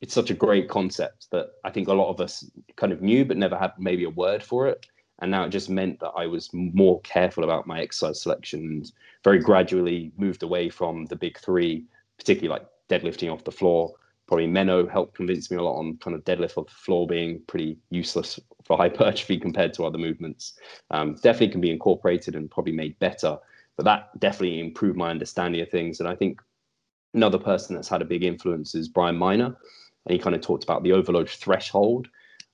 [0.00, 3.24] it's such a great concept that I think a lot of us kind of knew
[3.24, 4.86] but never had maybe a word for it.
[5.20, 8.92] And now it just meant that I was more careful about my exercise selection and
[9.22, 11.84] very gradually moved away from the big three,
[12.18, 13.94] particularly like deadlifting off the floor.
[14.26, 17.42] Probably Menno helped convince me a lot on kind of deadlift off the floor being
[17.46, 20.58] pretty useless for hypertrophy compared to other movements.
[20.90, 23.38] Um, definitely can be incorporated and probably made better,
[23.76, 26.00] but that definitely improved my understanding of things.
[26.00, 26.40] And I think
[27.12, 29.56] another person that's had a big influence is Brian Minor
[30.06, 32.08] and he kind of talked about the overload threshold.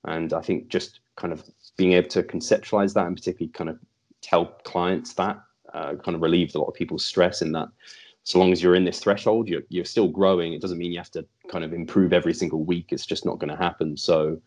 [0.04, 1.44] And I think just kind of
[1.76, 3.78] being able to conceptualize that and particularly kind of
[4.22, 5.40] tell clients that
[5.72, 7.68] uh, kind of relieved a lot of people's stress in that
[8.24, 10.52] so long as you're in this threshold, you're, you're still growing.
[10.52, 12.86] It doesn't mean you have to kind of improve every single week.
[12.90, 13.96] It's just not going to happen.
[13.96, 14.40] So,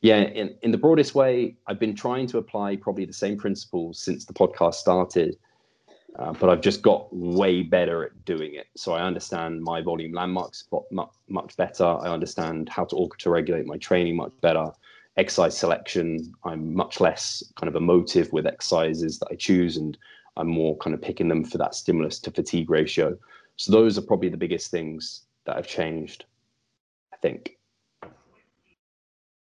[0.00, 3.98] yeah, in, in the broadest way, I've been trying to apply probably the same principles
[4.00, 5.36] since the podcast started.
[6.18, 8.66] Uh, but I've just got way better at doing it.
[8.76, 11.84] So I understand my volume landmarks much, better.
[11.84, 14.72] I understand how to auto regulate my training much better.
[15.16, 19.96] Exercise selection, I'm much less kind of emotive with exercises that I choose, and
[20.38, 23.18] I'm more kind of picking them for that stimulus to fatigue ratio.
[23.56, 26.24] So those are probably the biggest things that have changed,
[27.12, 27.58] I think.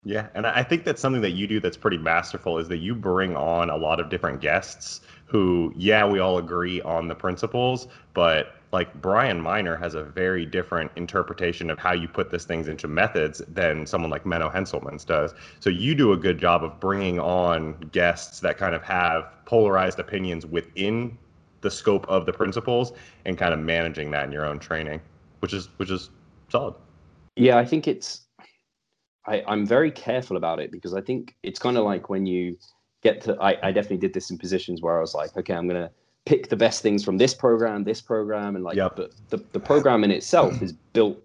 [0.04, 2.96] Yeah, and I think that's something that you do that's pretty masterful is that you
[2.96, 7.88] bring on a lot of different guests who, yeah, we all agree on the principles,
[8.14, 12.68] but like Brian Minor has a very different interpretation of how you put these things
[12.68, 15.34] into methods than someone like Menno Henselmans does.
[15.60, 20.00] So you do a good job of bringing on guests that kind of have polarized
[20.00, 21.18] opinions within
[21.62, 22.94] the scope of the principles
[23.26, 25.02] and kind of managing that in your own training,
[25.40, 26.10] which is which is
[26.50, 26.74] solid.
[27.36, 28.22] Yeah, I think it's
[29.26, 32.58] I, I'm very careful about it because I think it's kind of like when you
[33.04, 35.68] get to, I, I definitely did this in positions where I was like, okay, I'm
[35.70, 35.92] to
[36.26, 38.96] pick the best things from this program, this program, and like, yep.
[38.96, 41.22] but the, the program in itself is built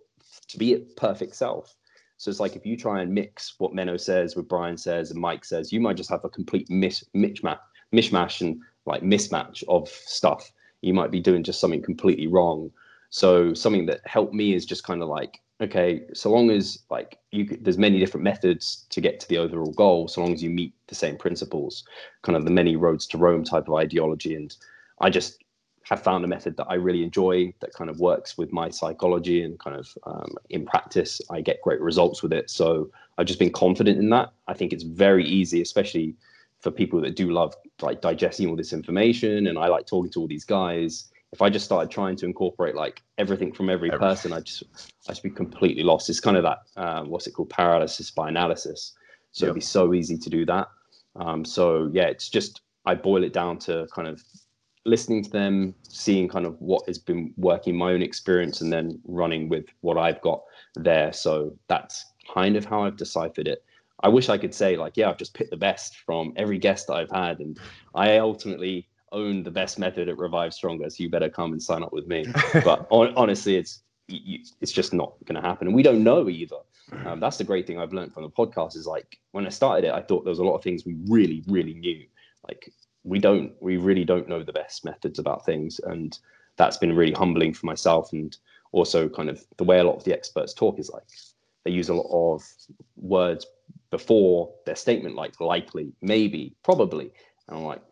[0.48, 1.74] to be its perfect self.
[2.18, 5.20] So it's like if you try and mix what Menno says with Brian says and
[5.20, 7.59] Mike says, you might just have a complete mis- mishmash,
[7.94, 10.50] mishmash and like mismatch of stuff.
[10.80, 12.70] You might be doing just something completely wrong.
[13.11, 17.18] So something that helped me is just kind of like, okay, so long as like
[17.32, 20.50] you, there's many different methods to get to the overall goal, so long as you
[20.50, 21.85] meet the same principles,
[22.22, 24.35] kind of the many roads to Rome type of ideology.
[24.35, 24.54] And
[25.00, 25.42] I just
[25.88, 29.42] have found a method that I really enjoy that kind of works with my psychology
[29.42, 32.50] and kind of um, in practice, I get great results with it.
[32.50, 34.30] So I've just been confident in that.
[34.48, 36.16] I think it's very easy, especially
[36.61, 39.46] for people that do love like digesting all this information.
[39.46, 41.04] And I like talking to all these guys.
[41.32, 44.64] If I just started trying to incorporate like everything from every person, I just
[45.06, 46.11] I just be completely lost.
[46.11, 48.94] It's kind of that um, what's it called paralysis by analysis.
[49.30, 49.50] So yep.
[49.50, 50.68] it'd be so easy to do that.
[51.14, 54.22] Um, so yeah, it's just I boil it down to kind of
[54.87, 59.01] listening to them, seeing kind of what has been working, my own experience, and then
[59.05, 60.42] running with what I've got
[60.75, 61.12] there.
[61.12, 63.64] So that's kind of how I've deciphered it.
[64.01, 66.87] I wish I could say like, yeah, I've just picked the best from every guest
[66.87, 67.59] that I've had, and
[67.94, 70.88] I ultimately own the best method at Revive Stronger.
[70.90, 72.27] So you better come and sign up with me.
[72.64, 76.57] but on, honestly, it's it's just not going to happen, and we don't know either.
[77.05, 79.88] Um, that's the great thing I've learned from the podcast is like when I started
[79.88, 82.07] it, I thought there was a lot of things we really, really knew.
[82.46, 82.72] Like
[83.07, 85.81] we don't we really don't know the best methods about things.
[85.85, 86.19] And
[86.57, 88.37] that's been really humbling for myself and
[88.73, 91.05] also kind of the way a lot of the experts talk is like
[91.64, 92.42] they use a lot of
[92.97, 93.47] words
[93.90, 97.12] before their statement like likely maybe probably.
[97.49, 97.83] And i'm like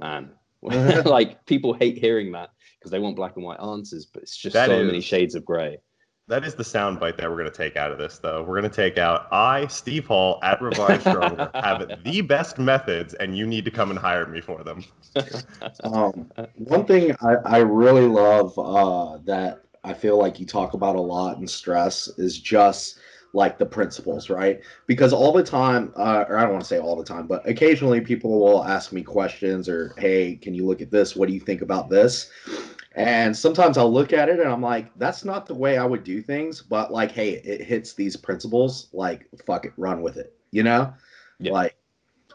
[0.00, 0.30] man
[1.04, 4.54] like people hate hearing that because they want black and white answers but it's just
[4.54, 5.78] that so is, many shades of gray
[6.26, 8.42] that is the soundbite that we're going to take out of this, though.
[8.42, 13.12] We're going to take out I, Steve Hall, at Revive Stronger, have the best methods,
[13.14, 14.84] and you need to come and hire me for them.
[15.84, 20.96] um, one thing I, I really love uh, that I feel like you talk about
[20.96, 22.98] a lot in stress is just
[23.34, 24.60] like the principles, right?
[24.86, 27.46] Because all the time, uh, or I don't want to say all the time, but
[27.46, 31.16] occasionally people will ask me questions or, hey, can you look at this?
[31.16, 32.30] What do you think about this?
[32.94, 36.04] And sometimes I'll look at it and I'm like, that's not the way I would
[36.04, 40.36] do things, but like, hey, it hits these principles, like, fuck it, run with it,
[40.52, 40.94] you know?
[41.40, 41.52] Yeah.
[41.52, 41.76] Like,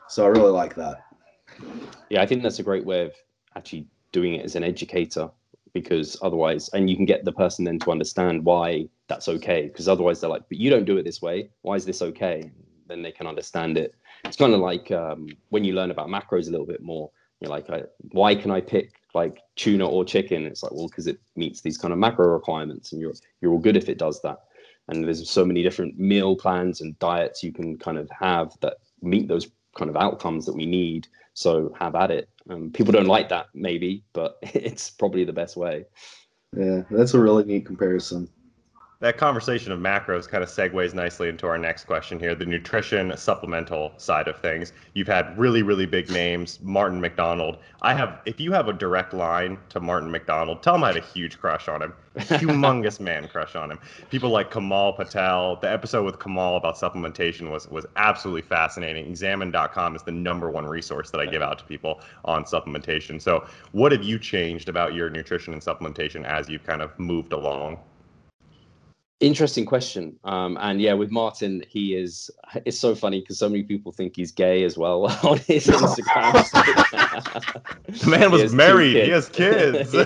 [0.09, 1.05] so I really like that.
[2.09, 3.13] Yeah, I think that's a great way of
[3.55, 5.29] actually doing it as an educator
[5.73, 9.87] because otherwise, and you can get the person then to understand why that's okay because
[9.87, 11.49] otherwise they're like, but you don't do it this way.
[11.61, 12.51] Why is this okay?
[12.87, 13.95] Then they can understand it.
[14.25, 17.11] It's kind of like um, when you learn about macros a little bit more.
[17.39, 17.67] You're like,
[18.11, 20.45] why can I pick like tuna or chicken.
[20.45, 23.59] It's like, well, because it meets these kind of macro requirements, and you're you're all
[23.59, 24.39] good if it does that.
[24.87, 28.77] And there's so many different meal plans and diets you can kind of have that
[29.01, 31.07] meet those kind of outcomes that we need.
[31.33, 32.29] So have at it.
[32.49, 35.85] Um, people don't like that maybe, but it's probably the best way.
[36.57, 38.27] Yeah, that's a really neat comparison
[39.01, 43.15] that conversation of macros kind of segues nicely into our next question here the nutrition
[43.15, 44.73] supplemental side of things.
[44.93, 47.59] You've had really really big names Martin MacDonald.
[47.81, 50.97] I have if you have a direct line to Martin MacDonald tell him i had
[50.97, 53.79] a huge crush on him humongous man crush on him.
[54.09, 59.07] People like kamal patel the episode with kamal about supplementation was was absolutely fascinating.
[59.07, 63.21] Examine.com is the number one resource that i give out to people on supplementation.
[63.21, 67.31] So what have you changed about your nutrition and supplementation as you've kind of moved
[67.31, 67.79] along
[69.19, 70.17] Interesting question.
[70.23, 72.31] Um, and yeah, with Martin, he is.
[72.63, 76.33] It's so funny because so many people think he's gay as well on his Instagram.
[77.87, 78.95] the man was he married.
[78.95, 79.95] He has kids.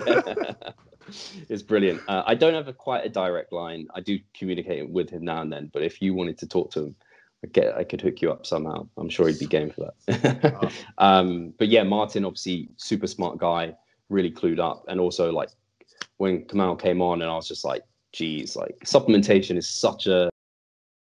[1.50, 2.02] It's brilliant.
[2.08, 3.88] Uh, I don't have a, quite a direct line.
[3.94, 5.70] I do communicate with him now and then.
[5.72, 6.96] But if you wanted to talk to him,
[7.44, 8.88] I get I could hook you up somehow.
[8.98, 10.72] I'm sure he'd be game for that.
[10.98, 13.76] um, but yeah, Martin, obviously, super smart guy,
[14.10, 15.50] really clued up, and also like
[16.18, 20.30] when Kamal came on, and I was just like geez, like supplementation is such a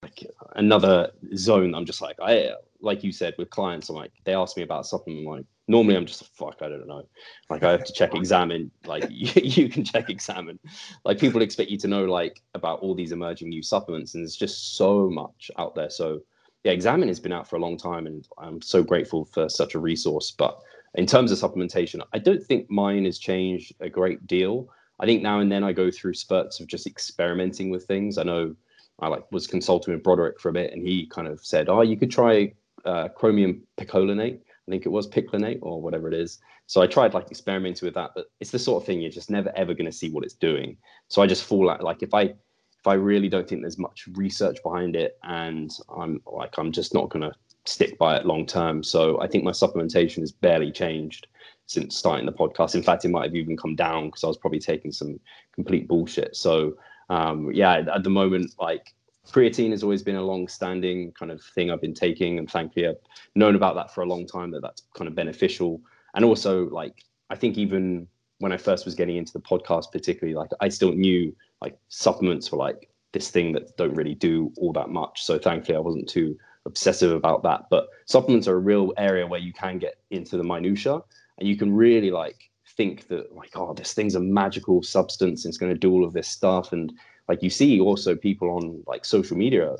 [0.02, 1.74] like another zone.
[1.74, 3.90] I'm just like I like you said with clients.
[3.90, 5.26] I'm like they ask me about supplement.
[5.26, 6.56] I'm like normally I'm just fuck.
[6.62, 7.06] I don't know.
[7.50, 8.70] Like I have to check examine.
[8.86, 10.58] Like you, you can check examine.
[11.04, 14.36] Like people expect you to know like about all these emerging new supplements, and there's
[14.36, 15.90] just so much out there.
[15.90, 16.20] So
[16.64, 19.74] yeah, examine has been out for a long time, and I'm so grateful for such
[19.74, 20.30] a resource.
[20.30, 20.58] But
[20.94, 24.68] in terms of supplementation, I don't think mine has changed a great deal.
[25.00, 28.18] I think now and then I go through spurts of just experimenting with things.
[28.18, 28.54] I know
[29.00, 31.80] I like was consulting with Broderick for a bit, and he kind of said, "Oh,
[31.80, 32.52] you could try
[32.84, 34.40] uh, chromium picolinate.
[34.40, 37.94] I think it was picolinate or whatever it is." So I tried like experimenting with
[37.94, 40.22] that, but it's the sort of thing you're just never ever going to see what
[40.22, 40.76] it's doing.
[41.08, 44.06] So I just fall out like if I if I really don't think there's much
[44.12, 47.32] research behind it, and I'm like I'm just not going to
[47.66, 48.82] stick by it long term.
[48.82, 51.26] So I think my supplementation has barely changed
[51.66, 52.74] since starting the podcast.
[52.74, 55.20] In fact, it might have even come down because I was probably taking some
[55.52, 56.36] complete bullshit.
[56.36, 56.76] So
[57.10, 58.94] um, yeah, at the moment, like
[59.28, 62.96] creatine has always been a long-standing kind of thing I've been taking, and thankfully I've
[63.34, 65.80] known about that for a long time that that's kind of beneficial.
[66.14, 68.08] And also, like I think even
[68.38, 72.50] when I first was getting into the podcast, particularly, like I still knew like supplements
[72.50, 75.22] were like this thing that don't really do all that much.
[75.22, 76.38] So thankfully, I wasn't too
[76.70, 77.66] obsessive about that.
[77.70, 81.00] But supplements are a real area where you can get into the minutia,
[81.38, 85.44] and you can really like think that like, oh, this thing's a magical substance.
[85.44, 86.92] And it's going to do all of this stuff, and
[87.28, 89.76] like you see also people on like social media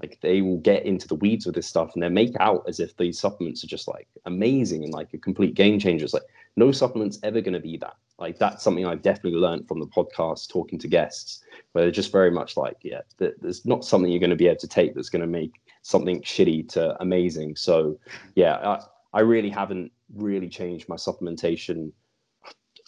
[0.00, 2.80] like they will get into the weeds with this stuff and they make out as
[2.80, 6.04] if these supplements are just like amazing and like a complete game changer.
[6.04, 6.24] It's like
[6.56, 7.94] no supplement's ever going to be that.
[8.18, 12.12] Like that's something I've definitely learned from the podcast, talking to guests, where they're just
[12.12, 15.08] very much like, yeah, there's not something you're going to be able to take that's
[15.08, 17.56] going to make something shitty to amazing.
[17.56, 17.98] So
[18.34, 21.92] yeah, I, I really haven't really changed my supplementation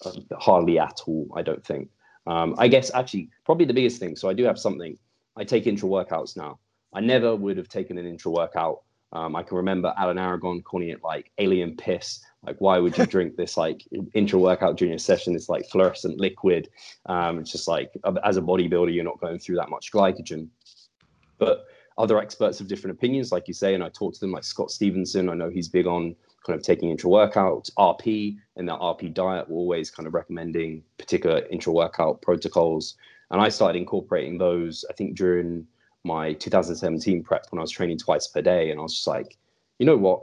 [0.04, 1.28] uh, hardly at all.
[1.36, 1.90] I don't think.
[2.26, 4.16] Um, I guess actually probably the biggest thing.
[4.16, 4.98] So I do have something.
[5.36, 6.58] I take intra workouts now.
[6.94, 8.82] I never would have taken an intra workout.
[9.12, 12.20] Um, I can remember Alan Aragon calling it like alien piss.
[12.44, 13.84] Like, why would you drink this like
[14.14, 15.34] intra workout junior session?
[15.34, 16.68] It's like fluorescent liquid.
[17.06, 17.92] Um, it's just like
[18.24, 20.48] as a bodybuilder, you're not going through that much glycogen.
[21.38, 21.66] But
[21.96, 24.70] other experts have different opinions, like you say, and I talked to them, like Scott
[24.70, 25.28] Stevenson.
[25.28, 29.48] I know he's big on kind of taking intra workouts, RP, and that RP diet.
[29.48, 32.96] We're always kind of recommending particular intra workout protocols.
[33.30, 35.66] And I started incorporating those, I think, during
[36.04, 38.70] my 2017 prep when I was training twice per day.
[38.70, 39.38] And I was just like,
[39.78, 40.22] you know what?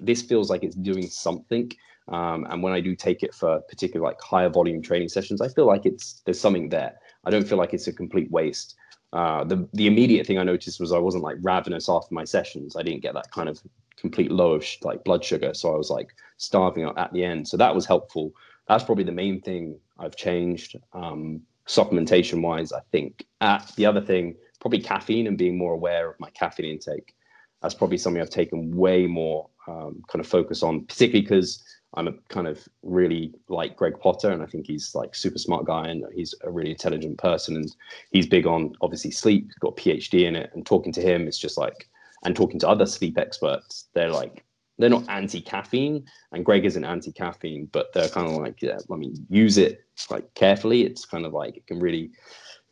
[0.00, 1.70] This feels like it's doing something.
[2.08, 5.48] Um, and when I do take it for particular like higher volume training sessions, I
[5.48, 6.94] feel like it's there's something there.
[7.24, 8.76] I don't feel like it's a complete waste.
[9.12, 12.76] Uh, the the immediate thing I noticed was I wasn't like ravenous after my sessions.
[12.76, 13.60] I didn't get that kind of
[13.96, 17.48] complete low of sh- like blood sugar, so I was like starving at the end.
[17.48, 18.32] So that was helpful.
[18.68, 22.72] That's probably the main thing I've changed um, supplementation wise.
[22.72, 23.26] I think.
[23.40, 27.14] Uh, the other thing probably caffeine and being more aware of my caffeine intake.
[27.62, 31.64] That's probably something I've taken way more um, kind of focus on, particularly because
[31.94, 35.64] I'm a kind of really like Greg Potter, and I think he's like super smart
[35.64, 37.74] guy and he's a really intelligent person, and
[38.12, 39.46] he's big on obviously sleep.
[39.46, 41.88] He's got a PhD in it, and talking to him is just like,
[42.24, 44.44] and talking to other sleep experts, they're like
[44.78, 48.78] they're not anti caffeine, and Greg isn't anti caffeine, but they're kind of like, yeah,
[48.90, 50.84] I mean, use it like carefully.
[50.84, 52.12] It's kind of like it can really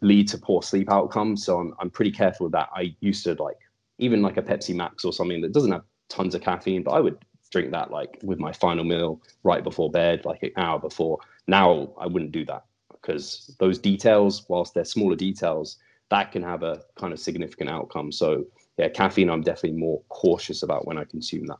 [0.00, 1.44] lead to poor sleep outcomes.
[1.44, 2.68] So I'm, I'm pretty careful with that.
[2.74, 3.58] I used to like
[3.98, 7.00] even like a Pepsi Max or something that doesn't have tons of caffeine, but I
[7.00, 7.18] would
[7.50, 11.18] drink that like with my final meal right before bed, like an hour before.
[11.46, 15.78] Now I wouldn't do that because those details, whilst they're smaller details,
[16.10, 18.12] that can have a kind of significant outcome.
[18.12, 18.44] So
[18.76, 21.58] yeah, caffeine, I'm definitely more cautious about when I consume that.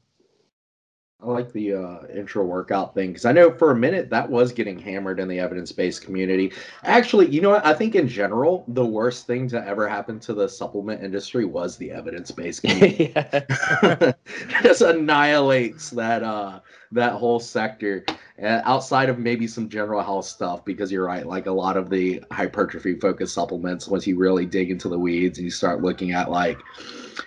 [1.21, 4.53] I like the uh, intra workout thing because I know for a minute that was
[4.53, 6.53] getting hammered in the evidence based community.
[6.85, 7.67] Actually, you know what?
[7.67, 11.77] I think in general, the worst thing to ever happen to the supplement industry was
[11.77, 13.13] the evidence based community.
[14.63, 16.61] Just annihilates that uh,
[16.93, 18.05] that whole sector
[18.43, 20.65] uh, outside of maybe some general health stuff.
[20.65, 24.71] Because you're right, like a lot of the hypertrophy focused supplements, once you really dig
[24.71, 26.59] into the weeds and you start looking at like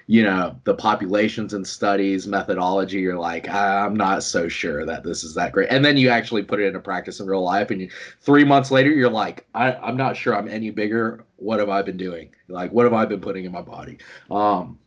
[0.07, 5.23] you know the populations and studies methodology you're like i'm not so sure that this
[5.23, 5.69] is that great.
[5.69, 7.89] And then you actually put it into practice in real life and you,
[8.19, 11.25] three months later you're like I, i'm not sure i'm any bigger.
[11.37, 12.33] What have i been doing?
[12.47, 13.97] Like what have i been putting in my body?
[14.29, 14.79] Um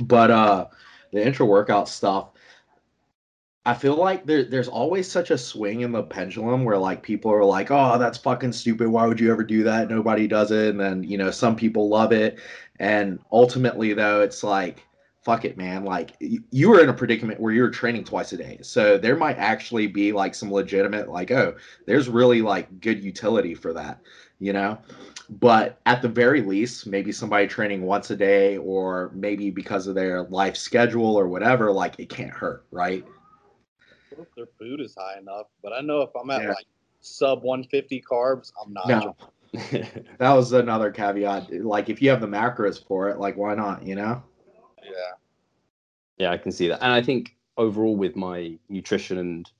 [0.00, 0.66] but uh
[1.12, 2.30] the intra workout stuff
[3.68, 7.30] I feel like there, there's always such a swing in the pendulum where like people
[7.30, 8.88] are like, oh, that's fucking stupid.
[8.88, 9.90] Why would you ever do that?
[9.90, 10.70] Nobody does it.
[10.70, 12.38] And then, you know, some people love it.
[12.78, 14.86] And ultimately, though, it's like,
[15.20, 15.84] fuck it, man.
[15.84, 18.58] Like you were in a predicament where you were training twice a day.
[18.62, 21.54] So there might actually be like some legitimate, like, oh,
[21.84, 24.00] there's really like good utility for that,
[24.40, 24.78] you know?
[25.28, 29.94] But at the very least, maybe somebody training once a day or maybe because of
[29.94, 33.04] their life schedule or whatever, like it can't hurt, right?
[34.18, 36.48] If their food is high enough, but I know if I'm at yeah.
[36.48, 36.66] like
[37.00, 38.88] sub 150 carbs, I'm not.
[38.88, 39.16] No.
[40.18, 41.52] that was another caveat.
[41.64, 43.82] Like, if you have the macros for it, like, why not?
[43.82, 44.22] You know?
[44.82, 44.90] Yeah.
[46.18, 49.50] Yeah, I can see that, and I think overall with my nutrition and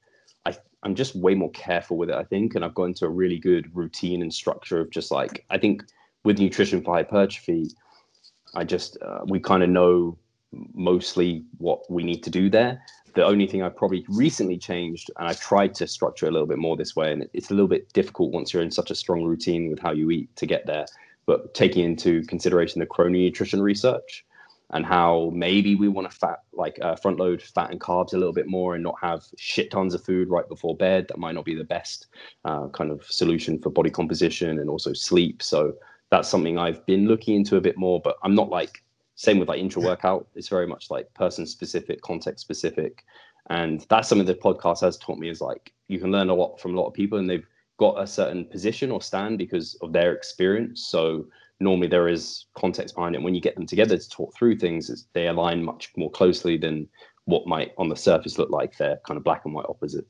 [0.47, 2.17] I, I'm just way more careful with it.
[2.17, 5.45] I think, and I've got into a really good routine and structure of just like
[5.51, 5.85] I think
[6.25, 7.71] with nutrition for hypertrophy,
[8.55, 10.19] I just uh, we kind of know
[10.53, 12.81] mostly what we need to do there
[13.19, 16.59] the only thing I've probably recently changed, and I've tried to structure a little bit
[16.59, 19.25] more this way, and it's a little bit difficult once you're in such a strong
[19.25, 20.87] routine with how you eat to get there.
[21.27, 24.25] But taking into consideration the chrononutrition research
[24.71, 28.19] and how maybe we want to fat like uh, front load fat and carbs a
[28.19, 31.07] little bit more and not have shit tons of food right before bed.
[31.09, 32.07] That might not be the best
[32.45, 35.43] uh, kind of solution for body composition and also sleep.
[35.43, 35.75] So
[36.11, 38.83] that's something I've been looking into a bit more, but I'm not like
[39.19, 40.29] same with like intra workout.
[40.37, 43.05] It's very much like person specific, context specific.
[43.51, 46.61] And that's something the podcast has taught me is like you can learn a lot
[46.61, 47.47] from a lot of people and they've
[47.79, 50.87] got a certain position or stand because of their experience.
[50.87, 51.27] So
[51.59, 53.23] normally there is context behind it.
[53.23, 56.89] when you get them together to talk through things, they align much more closely than
[57.25, 60.07] what might on the surface look like they're kind of black and white opposite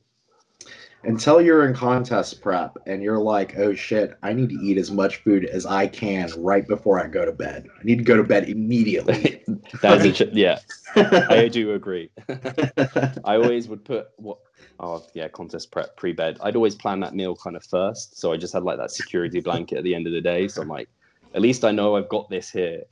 [1.05, 4.91] until you're in contest prep and you're like, oh shit, I need to eat as
[4.91, 7.69] much food as I can right before I go to bed.
[7.79, 9.45] I need to go to bed immediately.
[9.83, 10.59] That's a ch- yeah,
[10.97, 12.11] I do agree.
[12.29, 14.39] I always would put what
[14.81, 16.39] oh yeah, contest prep pre bed.
[16.43, 19.41] I'd always plan that meal kind of first, so I just had like that security
[19.41, 20.49] blanket at the end of the day.
[20.49, 20.89] So I'm like,
[21.35, 22.83] at least I know I've got this here.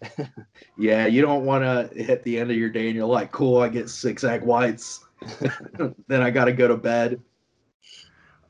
[0.79, 3.59] yeah, you don't want to hit the end of your day and you're like, cool,
[3.61, 5.05] I get six egg whites.
[6.07, 7.21] then I got to go to bed.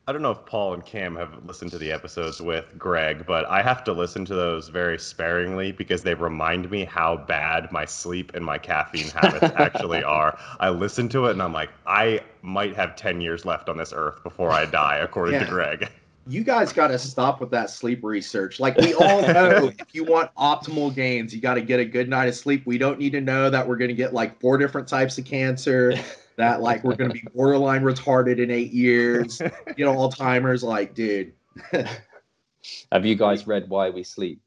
[0.09, 3.45] I don't know if Paul and Cam have listened to the episodes with Greg, but
[3.47, 7.87] I have to listen to those very sparingly because they remind me how bad my
[7.87, 10.39] sleep and my caffeine habits actually are.
[10.61, 13.93] I listen to it and I'm like, I might have 10 years left on this
[13.93, 15.45] earth before I die, according yeah.
[15.45, 15.89] to Greg.
[16.29, 18.61] You guys got to stop with that sleep research.
[18.61, 22.09] Like, we all know if you want optimal gains, you got to get a good
[22.09, 22.65] night of sleep.
[22.65, 25.25] We don't need to know that we're going to get like four different types of
[25.25, 25.95] cancer
[26.37, 29.41] that like we're going to be borderline retarded in eight years,
[29.77, 31.33] you know, Alzheimer's Like, dude.
[32.93, 34.41] Have you guys read Why We Sleep?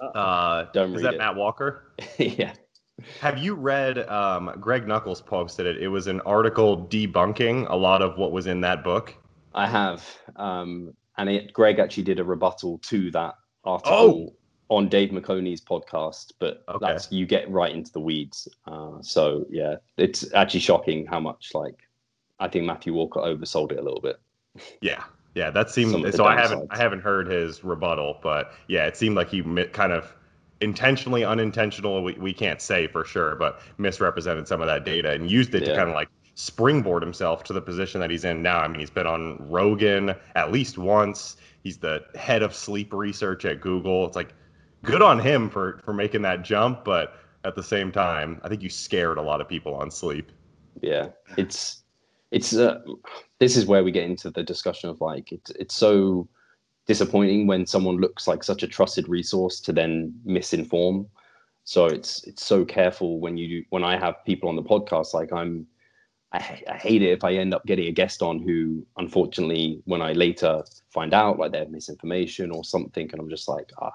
[0.00, 1.18] Uh, Don't is that it.
[1.18, 1.92] Matt Walker?
[2.18, 2.52] yeah.
[3.20, 4.08] Have you read?
[4.08, 5.80] Um, Greg Nuckols posted it.
[5.80, 9.14] It was an article debunking a lot of what was in that book.
[9.54, 10.04] I have,
[10.36, 13.92] um, and it, Greg actually did a rebuttal to that article.
[13.92, 14.37] Oh
[14.68, 16.78] on Dave McConey's podcast, but okay.
[16.80, 18.48] that's you get right into the weeds.
[18.66, 21.88] Uh, so yeah, it's actually shocking how much like
[22.38, 24.20] I think Matthew Walker oversold it a little bit.
[24.80, 25.04] Yeah,
[25.34, 26.24] yeah, that seemed so.
[26.24, 29.42] I haven't I haven't heard his rebuttal, but yeah, it seemed like he
[29.72, 30.14] kind of
[30.60, 32.02] intentionally, unintentional.
[32.02, 35.62] We, we can't say for sure, but misrepresented some of that data and used it
[35.62, 35.70] yeah.
[35.70, 38.58] to kind of like springboard himself to the position that he's in now.
[38.58, 41.36] I mean, he's been on Rogan at least once.
[41.62, 44.06] He's the head of sleep research at Google.
[44.06, 44.34] It's like
[44.82, 47.14] good on him for for making that jump, but
[47.44, 50.32] at the same time, I think you scared a lot of people on sleep.
[50.80, 51.82] Yeah, it's
[52.30, 52.80] it's uh,
[53.38, 56.28] this is where we get into the discussion of like it's it's so
[56.86, 61.06] disappointing when someone looks like such a trusted resource to then misinform.
[61.64, 65.32] So it's it's so careful when you when I have people on the podcast like
[65.32, 65.66] I'm
[66.32, 70.02] I, I, hate it if I end up getting a guest on who, unfortunately, when
[70.02, 73.94] I later find out like they have misinformation or something, and I'm just like, ah,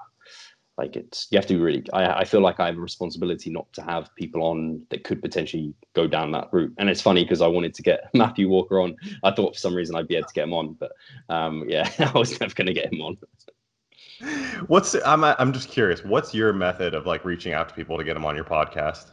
[0.76, 3.50] like it's you have to be really I, I feel like i have a responsibility
[3.50, 6.74] not to have people on that could potentially go down that route.
[6.78, 8.96] And it's funny because i wanted to get matthew walker on.
[9.22, 10.92] I thought for some reason i'd be able to get him on but
[11.28, 13.16] um yeah i was never going to get him on.
[14.66, 18.04] What's i'm i'm just curious what's your method of like reaching out to people to
[18.04, 19.10] get them on your podcast?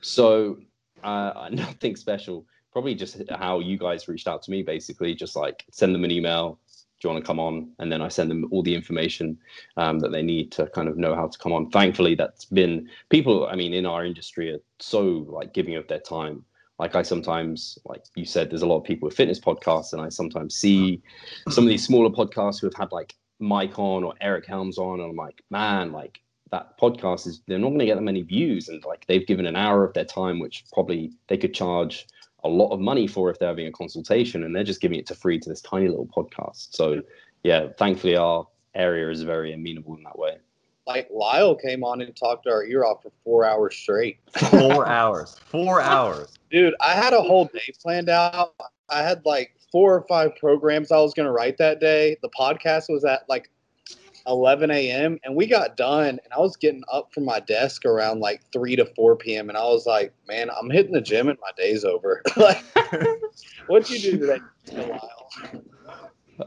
[0.00, 0.58] So
[1.02, 2.46] uh nothing special.
[2.72, 5.14] Probably just how you guys reached out to me basically.
[5.14, 6.60] Just like send them an email
[7.00, 7.70] do you want to come on?
[7.78, 9.38] And then I send them all the information
[9.76, 11.70] um, that they need to kind of know how to come on.
[11.70, 13.46] Thankfully, that's been people.
[13.46, 16.44] I mean, in our industry, are so like giving of their time.
[16.78, 20.02] Like I sometimes, like you said, there's a lot of people with fitness podcasts, and
[20.02, 21.00] I sometimes see
[21.48, 25.00] some of these smaller podcasts who have had like Mike on or Eric Helms on,
[25.00, 26.20] and I'm like, man, like
[26.50, 29.46] that podcast is they're not going to get that many views, and like they've given
[29.46, 32.06] an hour of their time, which probably they could charge
[32.48, 35.06] a lot of money for if they're having a consultation and they're just giving it
[35.06, 36.74] to free to this tiny little podcast.
[36.74, 37.02] So
[37.44, 40.38] yeah, thankfully our area is very amenable in that way.
[40.86, 44.18] Like Lyle came on and talked to our ear off for four hours straight.
[44.50, 45.36] Four hours.
[45.44, 46.38] Four hours.
[46.50, 48.54] Dude, I had a whole day planned out.
[48.88, 52.16] I had like four or five programs I was gonna write that day.
[52.22, 53.50] The podcast was at like
[54.28, 55.18] 11 a.m.
[55.24, 58.76] and we got done and I was getting up from my desk around like 3
[58.76, 59.48] to 4 p.m.
[59.48, 62.22] and I was like, man, I'm hitting the gym and my day's over.
[62.36, 62.62] like,
[63.66, 64.38] what'd you do today,
[64.72, 65.30] Lyle?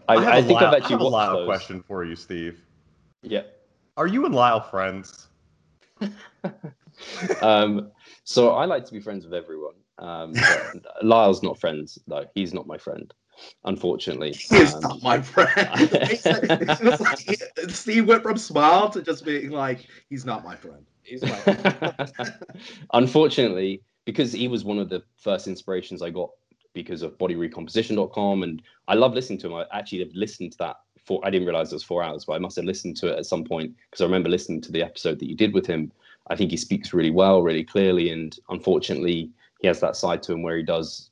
[0.07, 2.61] I, I, I think Lyle, I've actually I have a Lyle question for you, Steve.
[3.23, 3.43] Yeah.
[3.97, 5.27] Are you and Lyle friends?
[7.41, 7.91] um,
[8.23, 9.75] so I like to be friends with everyone.
[9.97, 10.34] Um,
[11.03, 12.25] Lyle's not friends though.
[12.34, 13.13] He's not my friend
[13.65, 14.33] unfortunately.
[14.33, 15.91] He's um, not my friend.
[16.99, 20.85] like, Steve went from smile to just being like, he's not my friend.
[21.03, 22.33] He's my friend.
[22.93, 26.29] unfortunately, because he was one of the first inspirations I got
[26.73, 28.43] because of bodyrecomposition.com.
[28.43, 29.53] And I love listening to him.
[29.55, 32.33] I actually have listened to that for, I didn't realize it was four hours, but
[32.33, 34.83] I must have listened to it at some point because I remember listening to the
[34.83, 35.91] episode that you did with him.
[36.27, 38.11] I think he speaks really well, really clearly.
[38.11, 39.31] And unfortunately,
[39.61, 41.09] he has that side to him where he does,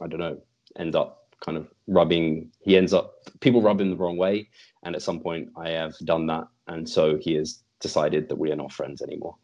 [0.00, 0.40] I don't know,
[0.78, 4.48] end up kind of rubbing he ends up people rub him the wrong way
[4.84, 8.50] and at some point i have done that and so he has decided that we
[8.50, 9.34] are not friends anymore.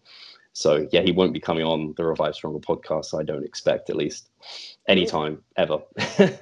[0.55, 3.19] So yeah, he won't be coming on the Revive Stronger podcast.
[3.19, 4.31] I don't expect at least
[4.89, 5.81] anytime ever.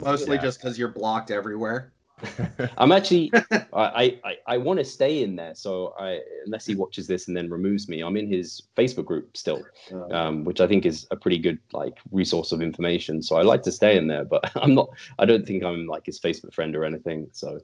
[0.00, 0.42] Mostly Yeah.
[0.42, 1.92] just because you're blocked everywhere.
[2.78, 3.30] I'm actually
[3.72, 5.54] I I, I want to stay in there.
[5.54, 9.36] So I unless he watches this and then removes me, I'm in his Facebook group
[9.36, 9.64] still,
[10.10, 13.22] um, which I think is a pretty good like resource of information.
[13.22, 14.88] So I like to stay in there, but I'm not.
[15.18, 17.28] I don't think I'm like his Facebook friend or anything.
[17.32, 17.60] So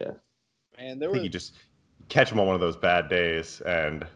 [0.00, 0.12] yeah.
[0.78, 1.54] Man, there I think was you just
[2.08, 4.06] catch him on one of those bad days, and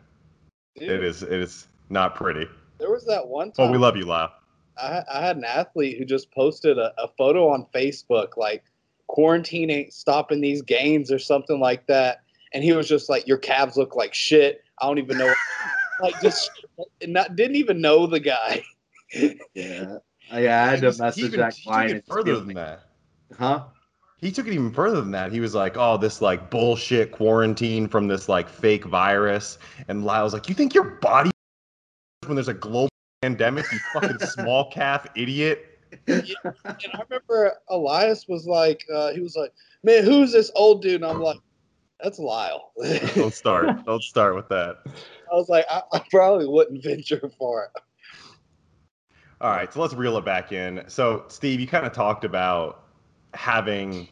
[0.76, 2.47] it dude, is it is not pretty.
[2.78, 4.31] there was that one time Oh, we love you, Lau.
[4.78, 8.64] I, I had an athlete who just posted a, a photo on Facebook like
[9.11, 12.23] quarantine ain't stopping these games or something like that,
[12.55, 15.35] and he was just like, "Your calves look like shit." I don't even know,
[16.01, 16.49] like just
[17.07, 18.63] not didn't even know the guy.
[19.55, 19.97] yeah.
[20.31, 21.93] I, I had to he message even- that he took client.
[21.93, 22.83] it further see, than that.
[23.37, 23.65] Huh?
[24.19, 25.33] He took it even further than that.
[25.33, 29.59] He was like, "Oh, this like bullshit quarantine from this like fake virus,"
[29.89, 31.31] and Lyle's like, "You think your body
[32.27, 32.91] when there's a global
[33.23, 35.67] pandemic, you fucking small calf idiot."
[36.07, 36.26] And
[36.95, 41.05] I remember Elias was like, uh, he was like, "Man, who's this old dude?" And
[41.05, 41.38] I'm like,
[42.03, 42.72] "That's Lyle."
[43.14, 43.84] Don't start.
[43.86, 44.78] Don't start with that.
[44.86, 47.82] I was like, I, I probably wouldn't venture for it.
[49.41, 50.84] All right, so let's reel it back in.
[50.88, 52.84] So, Steve, you kind of talked about
[53.32, 54.09] having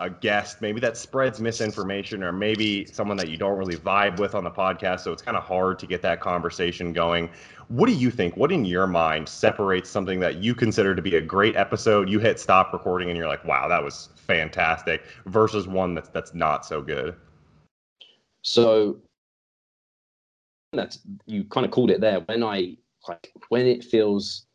[0.00, 4.34] a guest, maybe that spreads misinformation, or maybe someone that you don't really vibe with
[4.34, 5.00] on the podcast.
[5.00, 7.30] So it's kind of hard to get that conversation going.
[7.68, 8.36] What do you think?
[8.36, 12.08] What in your mind separates something that you consider to be a great episode?
[12.08, 16.34] You hit stop recording and you're like, "Wow, that was fantastic," versus one that's that's
[16.34, 17.14] not so good.
[18.42, 19.00] so
[20.72, 22.20] that's you kind of called it there.
[22.20, 22.76] When I
[23.08, 24.46] like when it feels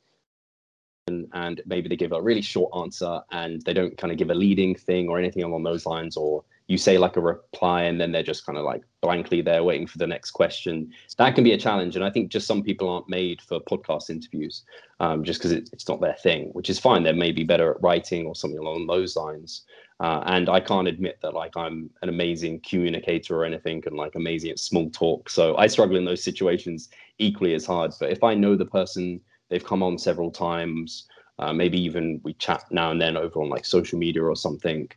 [1.08, 4.36] and, maybe they give a really short answer and they don't kind of give a
[4.36, 8.12] leading thing or anything along those lines or you say like a reply and then
[8.12, 10.91] they're just kind of like blankly there waiting for the next question.
[11.20, 14.10] That can be a challenge and i think just some people aren't made for podcast
[14.10, 14.64] interviews
[14.99, 17.03] um, just because it, it's not their thing which is fine.
[17.03, 19.64] They're maybe better at writing or something along those lines.
[20.01, 24.16] Uh, and i can't admit that like i'm an amazing communicator or anything and like
[24.16, 27.93] amazing at small talk so i struggle in those situations equally as hard.
[27.99, 31.08] But if i know the person they've come on several times.
[31.38, 34.89] Uh, maybe even we chat now and then over on like social media or something.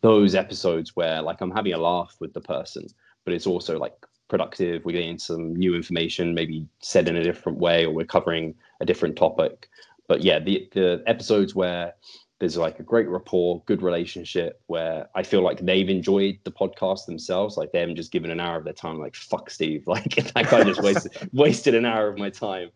[0.00, 2.86] Those episodes where like i'm having a laugh with the person
[3.24, 3.94] but it's also like
[4.28, 4.84] productive.
[4.84, 8.84] We're getting some new information maybe said in a different way or we're covering a
[8.84, 9.68] different topic.
[10.08, 11.94] But yeah the the episodes where
[12.40, 17.06] there's like a great rapport good relationship where i feel like they've enjoyed the podcast
[17.06, 20.18] themselves like they haven't just given an hour of their time like fuck steve like
[20.18, 22.70] if that guy just wasted wasted an hour of my time.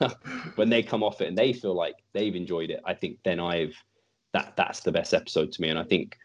[0.56, 3.40] When they come off it and they feel like they've enjoyed it i think then
[3.40, 3.74] i've
[4.32, 5.68] that that's the best episode to me.
[5.68, 6.16] And i think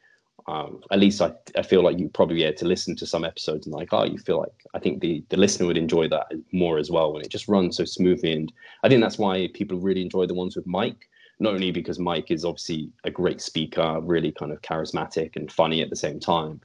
[0.47, 3.25] um, at least I, I feel like you probably be able to listen to some
[3.25, 6.27] episodes and like oh you feel like i think the the listener would enjoy that
[6.53, 8.31] more as well when it just runs so smoothly.
[8.33, 11.09] And i think that's why people really enjoy the ones with mike
[11.39, 15.81] not only because mike is obviously a great speaker really kind of charismatic and funny
[15.81, 16.59] at the same time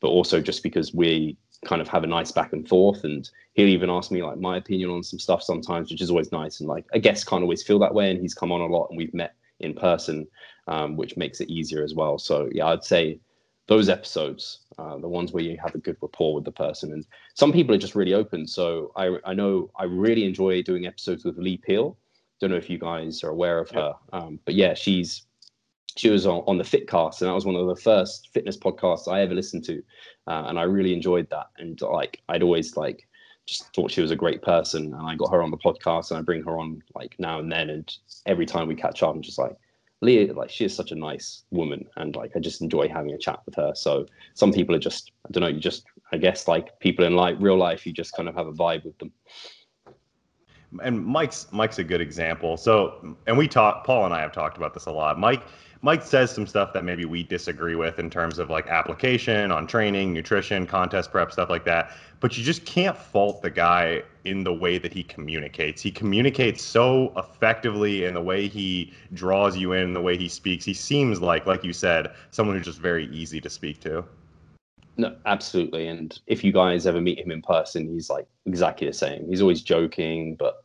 [0.00, 3.66] but also just because we kind of have a nice back and forth and he'll
[3.68, 6.68] even ask me like my opinion on some stuff sometimes which is always nice and
[6.68, 8.96] like i guess can't always feel that way and he's come on a lot and
[8.96, 10.26] we've met in person
[10.68, 12.18] um, which makes it easier as well.
[12.18, 13.18] So yeah i'd say
[13.66, 17.04] those episodes uh, the ones where you have a good rapport with the person and
[17.34, 18.46] some people are just really open.
[18.46, 21.96] So i i know i really enjoy doing episodes with Leigh Peele
[22.40, 25.22] don't know if you guys are aware of her um, but yeah she's
[25.96, 29.10] she was on, on the fitcast and that was one of the first fitness podcasts
[29.10, 29.82] i ever listened to
[30.26, 33.06] uh, and i really enjoyed that and like i'd always like
[33.46, 36.18] just thought she was a great person and i got her on the podcast and
[36.18, 39.22] i bring her on like now and then and every time we catch up i'm
[39.22, 39.56] just like
[40.00, 43.18] Leah, like she is such a nice woman, and like I just enjoy having a
[43.18, 43.72] chat with her.
[43.74, 47.16] So some people are just, I don't know, you just, I guess, like people in
[47.16, 49.12] like real life, you just kind of have a vibe with them.
[50.82, 52.56] And Mike's Mike's a good example.
[52.56, 53.84] So, and we talk.
[53.84, 55.18] Paul and I have talked about this a lot.
[55.18, 55.42] Mike
[55.80, 59.66] Mike says some stuff that maybe we disagree with in terms of like application on
[59.66, 61.92] training, nutrition, contest prep, stuff like that.
[62.20, 65.80] But you just can't fault the guy in the way that he communicates.
[65.80, 70.64] He communicates so effectively in the way he draws you in, the way he speaks.
[70.64, 74.04] He seems like, like you said, someone who's just very easy to speak to.
[74.98, 75.86] No, absolutely.
[75.86, 79.28] And if you guys ever meet him in person, he's like exactly the same.
[79.28, 80.64] He's always joking, but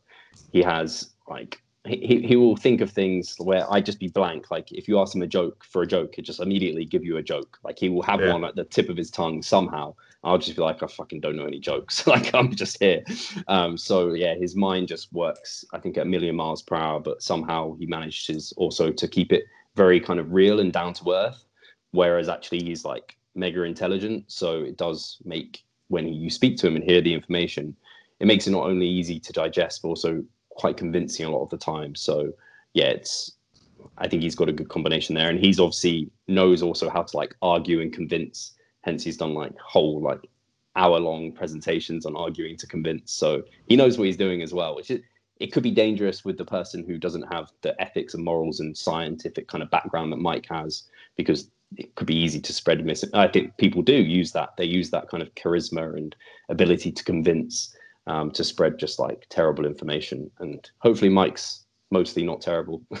[0.52, 4.50] he has like he, he will think of things where I just be blank.
[4.50, 7.16] Like if you ask him a joke for a joke, he just immediately give you
[7.18, 7.58] a joke.
[7.62, 8.32] Like he will have Yeah.
[8.32, 9.94] one at the tip of his tongue somehow.
[10.24, 12.06] I'll just be like, I fucking don't know any jokes.
[12.14, 13.04] like I'm just here.
[13.46, 15.64] Um, so yeah, his mind just works.
[15.72, 19.30] I think at a million miles per hour, but somehow he manages also to keep
[19.30, 19.44] it
[19.76, 21.44] very kind of real and down to earth.
[21.92, 26.76] Whereas actually he's like mega intelligent, so it does make when you speak to him
[26.76, 27.76] and hear the information,
[28.20, 31.50] it makes it not only easy to digest, but also quite convincing a lot of
[31.50, 31.94] the time.
[31.94, 32.32] So
[32.72, 33.32] yeah, it's
[33.98, 37.16] I think he's got a good combination there, and he's obviously knows also how to
[37.16, 38.54] like argue and convince.
[38.82, 40.28] Hence, he's done like whole like
[40.76, 43.12] hour long presentations on arguing to convince.
[43.12, 45.00] So he knows what he's doing as well, which is
[45.40, 48.76] it could be dangerous with the person who doesn't have the ethics and morals and
[48.76, 50.84] scientific kind of background that Mike has,
[51.16, 53.04] because it could be easy to spread mis.
[53.14, 54.56] I think people do use that.
[54.56, 56.14] They use that kind of charisma and
[56.48, 57.74] ability to convince
[58.06, 60.30] um, to spread just like terrible information.
[60.38, 62.82] And hopefully, Mike's mostly not terrible.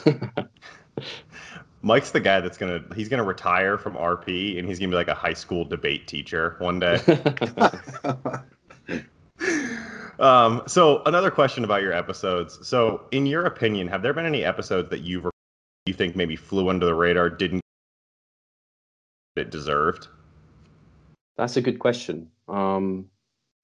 [1.82, 5.08] Mike's the guy that's gonna he's gonna retire from RP and he's gonna be like
[5.08, 6.98] a high school debate teacher one day.
[10.18, 12.66] um, so another question about your episodes.
[12.66, 15.26] So in your opinion, have there been any episodes that you've
[15.84, 17.60] you think maybe flew under the radar, didn't
[19.36, 20.08] it deserved?
[21.36, 22.28] That's a good question.
[22.48, 23.06] Um,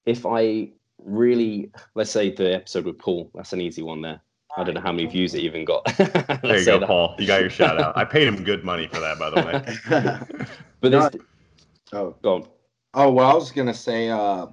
[0.05, 0.69] if I
[1.03, 4.21] really, let's say the episode with Paul, that's an easy one there.
[4.57, 5.85] I don't know how many views it even got.
[5.97, 6.87] there you go, that.
[6.87, 7.15] Paul.
[7.17, 7.95] You got your shout out.
[7.95, 9.45] I paid him good money for that, by the
[9.89, 10.45] way.
[10.81, 11.09] but there's,
[11.93, 12.47] oh, go on.
[12.93, 14.47] Oh well, I was gonna say, uh,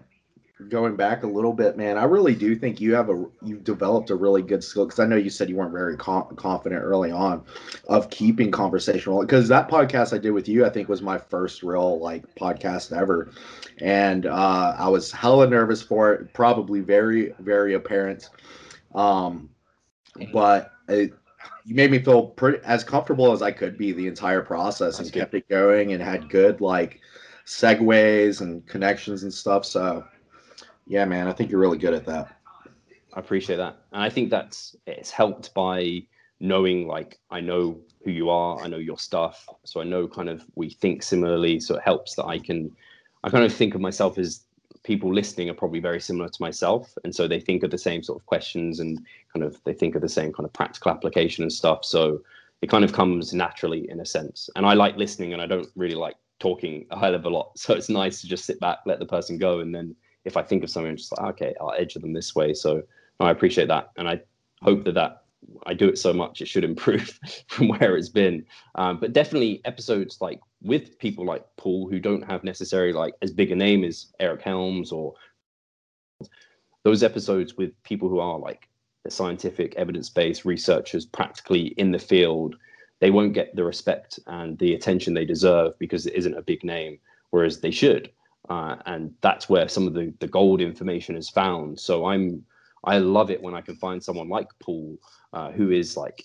[0.68, 4.10] going back a little bit, man, I really do think you have a you've developed
[4.10, 7.12] a really good skill because I know you said you weren't very com- confident early
[7.12, 7.44] on
[7.88, 11.62] of keeping conversational because that podcast I did with you I think was my first
[11.62, 13.30] real like podcast ever,
[13.80, 18.28] and uh, I was hella nervous for it, probably very very apparent.
[18.94, 19.50] Um,
[20.32, 21.12] but it,
[21.64, 25.12] you made me feel pretty as comfortable as I could be the entire process and
[25.12, 27.00] kept it going and had good like
[27.46, 29.64] segues and connections and stuff.
[29.64, 30.04] So
[30.88, 32.36] yeah, man, I think you're really good at that.
[33.14, 33.78] I appreciate that.
[33.92, 36.02] And I think that's it's helped by
[36.40, 39.48] knowing like I know who you are, I know your stuff.
[39.64, 41.60] So I know kind of we think similarly.
[41.60, 42.74] So it helps that I can
[43.24, 44.44] I kind of think of myself as
[44.84, 48.02] people listening are probably very similar to myself and so they think of the same
[48.02, 51.42] sort of questions and kind of they think of the same kind of practical application
[51.42, 52.20] and stuff so
[52.62, 55.68] it kind of comes naturally in a sense and i like listening and i don't
[55.76, 58.78] really like talking a hell of a lot so it's nice to just sit back
[58.86, 59.94] let the person go and then
[60.24, 62.82] if i think of something I'm just like okay i'll edge them this way so
[63.20, 64.20] i appreciate that and i
[64.62, 65.22] hope that that
[65.66, 68.44] I do it so much, it should improve from where it's been.
[68.74, 73.30] Um, but definitely episodes like with people like Paul who don't have necessarily like as
[73.30, 75.14] big a name as Eric Helms or
[76.84, 78.68] those episodes with people who are like
[79.04, 82.56] the scientific evidence-based researchers practically in the field
[83.00, 86.64] they won't get the respect and the attention they deserve because it isn't a big
[86.64, 86.98] name
[87.30, 88.10] whereas they should
[88.48, 92.44] uh, and that's where some of the, the gold information is found so i'm
[92.84, 94.96] i love it when i can find someone like paul
[95.32, 96.24] uh, who is like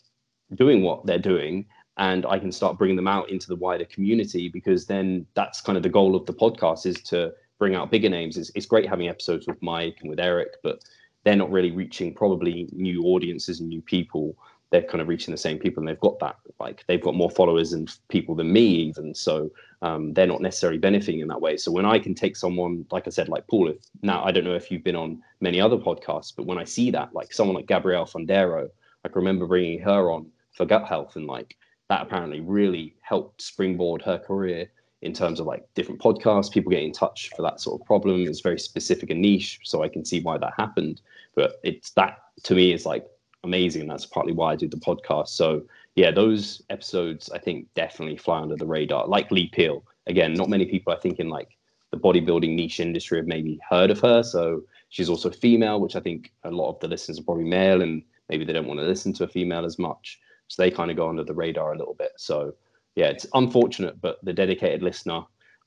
[0.55, 1.65] doing what they're doing
[1.97, 5.77] and I can start bringing them out into the wider community because then that's kind
[5.77, 8.37] of the goal of the podcast is to bring out bigger names.
[8.37, 10.83] It's, it's great having episodes with Mike and with Eric, but
[11.23, 14.35] they're not really reaching probably new audiences and new people.
[14.73, 17.29] They're kind of reaching the same people, and they've got that like they've got more
[17.29, 19.13] followers and people than me even.
[19.13, 19.51] So
[19.83, 21.57] um, they're not necessarily benefiting in that way.
[21.57, 24.45] So when I can take someone, like I said, like Paul, if now I don't
[24.45, 27.55] know if you've been on many other podcasts, but when I see that, like someone
[27.55, 28.69] like Gabrielle Fundaro,
[29.05, 31.55] I can remember bringing her on for gut health and like
[31.89, 34.69] that apparently really helped springboard her career
[35.03, 38.25] in terms of like different podcasts, people get in touch for that sort of problem.
[38.25, 41.01] It's very specific and niche, so I can see why that happened.
[41.35, 43.05] But it's that to me is like
[43.43, 45.29] amazing, that's partly why I do the podcast.
[45.29, 45.63] So
[45.95, 49.07] yeah, those episodes I think definitely fly under the radar.
[49.07, 51.57] Like Leigh Peele, again, not many people I think in like
[51.91, 54.23] the bodybuilding niche industry have maybe heard of her.
[54.23, 57.81] So she's also female, which I think a lot of the listeners are probably male,
[57.81, 60.19] and maybe they don't want to listen to a female as much.
[60.47, 62.13] So they kind of go under the radar a little bit.
[62.17, 62.55] So
[62.95, 65.21] yeah, it's unfortunate, but the dedicated listener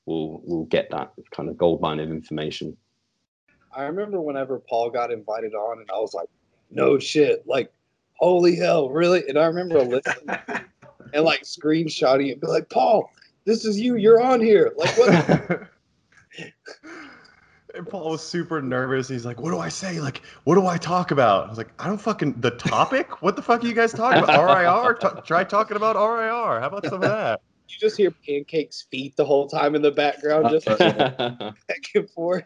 [0.05, 2.75] will will get that kind of gold mine of information.
[3.73, 6.29] I remember whenever Paul got invited on, and I was like,
[6.71, 7.47] "No shit!
[7.47, 7.71] Like,
[8.15, 10.37] holy hell, really?" And I remember listening
[11.13, 13.11] and like screenshotting it, be like, "Paul,
[13.45, 13.95] this is you.
[13.95, 14.73] You're on here.
[14.77, 15.61] Like, what?"
[17.75, 19.07] And Paul was super nervous.
[19.07, 19.99] He's like, "What do I say?
[19.99, 23.21] Like, what do I talk about?" I was like, "I don't fucking the topic.
[23.21, 24.43] What the fuck are you guys talking about?
[24.43, 24.95] RIR?
[24.95, 26.59] T- try talking about RIR.
[26.59, 29.91] How about some of that?" You just hear Pancake's feet the whole time in the
[29.91, 32.45] background, just back and forth.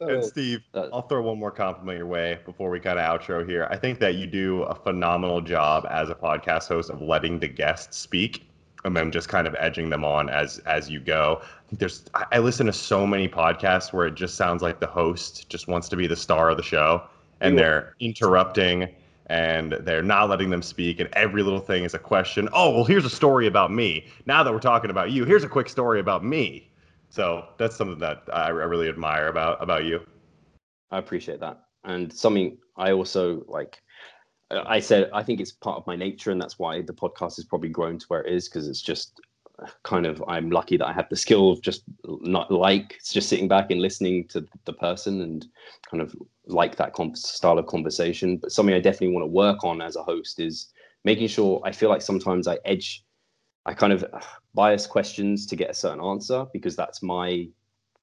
[0.00, 3.68] And Steve, I'll throw one more compliment your way before we kind of outro here.
[3.70, 7.48] I think that you do a phenomenal job as a podcast host of letting the
[7.48, 8.46] guests speak
[8.84, 11.40] and then just kind of edging them on as as you go.
[11.42, 14.86] I think there's I listen to so many podcasts where it just sounds like the
[14.86, 17.02] host just wants to be the star of the show
[17.40, 18.88] and they're interrupting
[19.26, 22.48] and they're not letting them speak and every little thing is a question.
[22.52, 24.06] Oh, well here's a story about me.
[24.26, 26.68] Now that we're talking about you, here's a quick story about me.
[27.14, 30.00] So that's something that I, I really admire about about you.
[30.90, 33.80] I appreciate that, and something I also like.
[34.50, 37.44] I said I think it's part of my nature, and that's why the podcast has
[37.44, 39.20] probably grown to where it is because it's just
[39.62, 43.28] uh, kind of I'm lucky that I have the skill of just not like just
[43.28, 45.46] sitting back and listening to the person and
[45.88, 48.38] kind of like that style of conversation.
[48.38, 50.72] But something I definitely want to work on as a host is
[51.04, 53.04] making sure I feel like sometimes I edge,
[53.66, 54.04] I kind of
[54.54, 57.48] bias questions to get a certain answer because that's my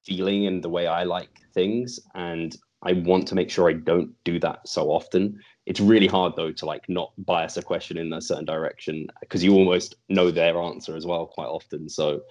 [0.04, 2.00] feeling and the way I like things.
[2.14, 5.38] And I want to make sure I don't do that so often.
[5.66, 9.44] It's really hard though to like not bias a question in a certain direction because
[9.44, 11.88] you almost know their answer as well quite often.
[11.88, 12.22] So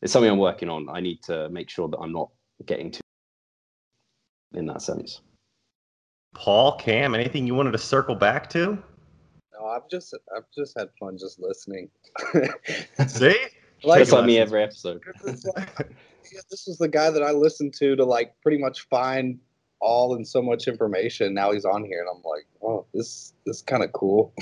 [0.00, 0.88] it's something I'm working on.
[0.88, 2.30] I need to make sure that I'm not
[2.64, 3.00] getting too
[4.54, 5.20] in that sense.
[6.34, 8.82] Paul, Cam, anything you wanted to circle back to?
[9.70, 11.88] No, I've just I've just had fun just listening.
[13.06, 13.36] See,
[13.82, 15.00] like, just like me every episode.
[15.24, 19.38] yeah, this is the guy that I listened to to like pretty much find
[19.80, 21.34] all and so much information.
[21.34, 24.32] Now he's on here, and I'm like, oh, this this is kind of cool.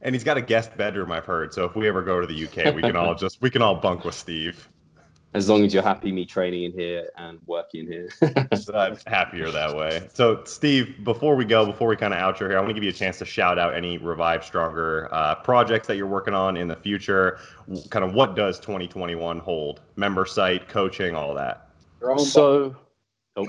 [0.00, 1.52] and he's got a guest bedroom, I've heard.
[1.52, 3.76] So if we ever go to the UK, we can all just we can all
[3.76, 4.68] bunk with Steve.
[5.34, 8.08] As long as you're happy me training in here and working here.
[8.54, 10.08] so I'm happier that way.
[10.12, 12.84] So Steve, before we go, before we kind of outro here, I want to give
[12.84, 16.58] you a chance to shout out any Revive Stronger uh, projects that you're working on
[16.58, 17.38] in the future.
[17.88, 19.80] Kind of what does 2021 hold?
[19.96, 21.68] Member site, coaching, all that.
[22.18, 22.76] So,
[23.36, 23.46] oh,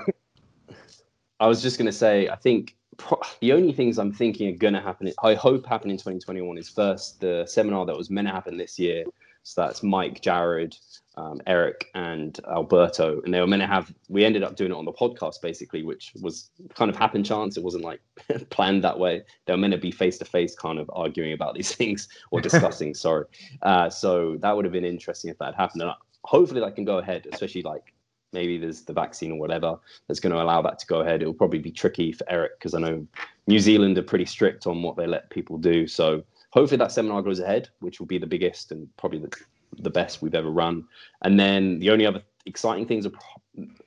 [1.40, 4.58] I was just going to say, I think pro- the only things I'm thinking are
[4.58, 8.28] going to happen, I hope happen in 2021 is first the seminar that was meant
[8.28, 9.04] to happen this year.
[9.44, 10.78] So that's Mike, Jared,
[11.16, 13.22] um, Eric, and Alberto.
[13.22, 15.84] And they were meant to have, we ended up doing it on the podcast basically,
[15.84, 17.58] which was kind of happen chance.
[17.58, 18.02] It wasn't like
[18.50, 19.24] planned that way.
[19.46, 22.42] They were meant to be face to face kind of arguing about these things or
[22.50, 23.26] discussing, sorry.
[23.62, 25.84] Uh, so that would have been interesting if that happened.
[25.84, 25.92] And
[26.24, 27.94] hopefully that can go ahead, especially like
[28.32, 31.22] maybe there's the vaccine or whatever that's going to allow that to go ahead.
[31.22, 33.06] It'll probably be tricky for Eric because I know
[33.48, 35.88] New Zealand are pretty strict on what they let people do.
[35.88, 39.32] So hopefully that seminar goes ahead, which will be the biggest and probably the,
[39.80, 40.86] the best we've ever run.
[41.24, 43.12] And then the only other exciting things are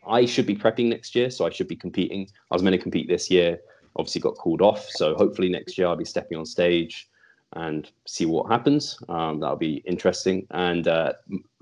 [0.06, 2.28] I should be prepping next year, so I should be competing.
[2.50, 3.58] I was meant to compete this year,
[3.96, 4.88] obviously got called off.
[4.90, 7.08] So hopefully next year I'll be stepping on stage
[7.54, 8.98] and see what happens.
[9.08, 10.46] Um, that'll be interesting.
[10.50, 11.14] And uh,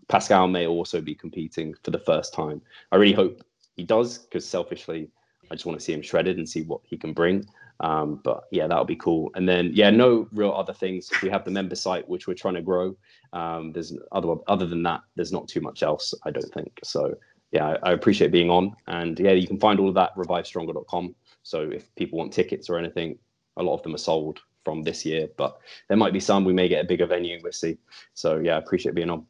[0.08, 2.60] Pascal may also be competing for the first time.
[2.92, 3.42] I really hope
[3.76, 5.08] he does because selfishly,
[5.50, 7.46] I just want to see him shredded and see what he can bring.
[7.84, 9.30] Um, but yeah, that'll be cool.
[9.34, 11.10] And then yeah, no real other things.
[11.22, 12.96] We have the member site which we're trying to grow.
[13.34, 16.14] Um, there's other other than that, there's not too much else.
[16.24, 17.14] I don't think so.
[17.52, 21.14] Yeah, I, I appreciate being on, and yeah, you can find all of that revivestronger.com.
[21.42, 23.18] So if people want tickets or anything,
[23.58, 25.58] a lot of them are sold from this year, but
[25.88, 26.46] there might be some.
[26.46, 27.38] We may get a bigger venue.
[27.42, 27.76] We'll see.
[28.14, 29.26] So yeah, I appreciate being on.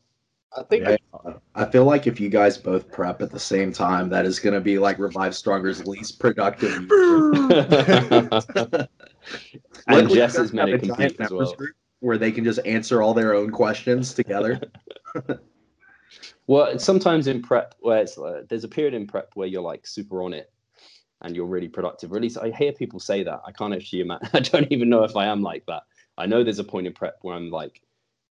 [0.57, 0.97] I think yeah.
[1.55, 4.55] I feel like if you guys both prep at the same time, that is going
[4.55, 6.91] to be like Revive Stronger's least productive.
[9.87, 11.55] and Jess is meant to compete as well.
[12.01, 14.61] Where they can just answer all their own questions together.
[16.47, 19.87] well, sometimes in prep, where it's uh, there's a period in prep where you're like
[19.87, 20.53] super on it
[21.23, 22.13] and you're really productive.
[22.13, 23.41] Or at least I hear people say that.
[23.47, 24.29] I can't actually imagine.
[24.35, 25.85] I don't even know if I am like that.
[26.19, 27.81] I know there's a point in prep where I'm like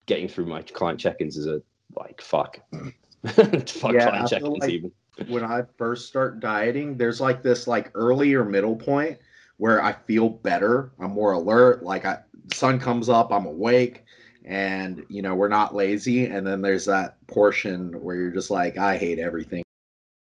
[0.07, 1.61] getting through my client check-ins as a
[1.99, 2.61] like fuck,
[3.27, 4.93] fuck yeah, like even.
[5.29, 9.19] when I first start dieting, there's like this like early or middle point
[9.57, 10.93] where I feel better.
[11.01, 11.83] I'm more alert.
[11.83, 12.19] Like I,
[12.53, 14.05] sun comes up, I'm awake,
[14.45, 16.27] and you know we're not lazy.
[16.27, 19.63] And then there's that portion where you're just like, I hate everything,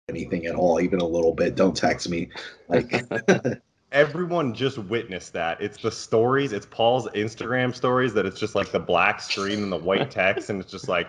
[0.09, 1.57] anything at all, even a little bit.
[1.57, 2.31] Don't text me,
[2.69, 3.05] like.
[3.97, 5.59] everyone just witnessed that.
[5.59, 9.73] It's the stories, it's Paul's Instagram stories that it's just like the black screen and
[9.73, 11.09] the white text, and it's just like,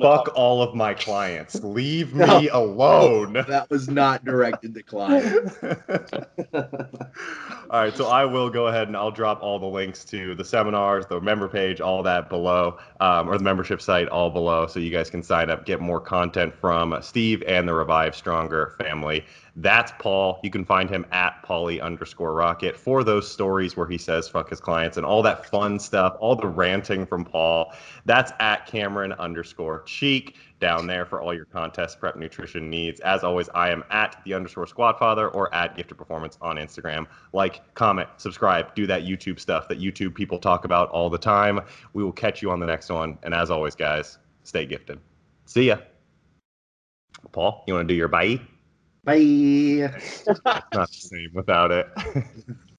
[0.00, 1.60] fuck all of my clients.
[1.64, 3.32] Leave me no, alone.
[3.32, 5.56] That was not directed to clients.
[6.54, 10.44] all right, so I will go ahead and I'll drop all the links to the
[10.44, 14.78] seminars, the member page, all that below, um, or the membership site all below, so
[14.78, 19.24] you guys can sign up, get more content from Steve and the Revive Stronger family.
[19.60, 20.40] That's Paul.
[20.42, 24.48] You can find him at Paulie underscore Rocket for those stories where he says fuck
[24.48, 27.72] his clients and all that fun stuff, all the ranting from Paul.
[28.06, 33.00] That's at Cameron underscore Cheek down there for all your contest prep nutrition needs.
[33.00, 37.06] As always, I am at the underscore squad father or at gifted performance on Instagram.
[37.34, 41.60] Like, comment, subscribe, do that YouTube stuff that YouTube people talk about all the time.
[41.92, 43.18] We will catch you on the next one.
[43.22, 45.00] And as always, guys, stay gifted.
[45.44, 45.76] See ya.
[47.32, 48.40] Paul, you want to do your bye?
[49.04, 49.90] Bye.
[50.72, 51.86] Not the same without it.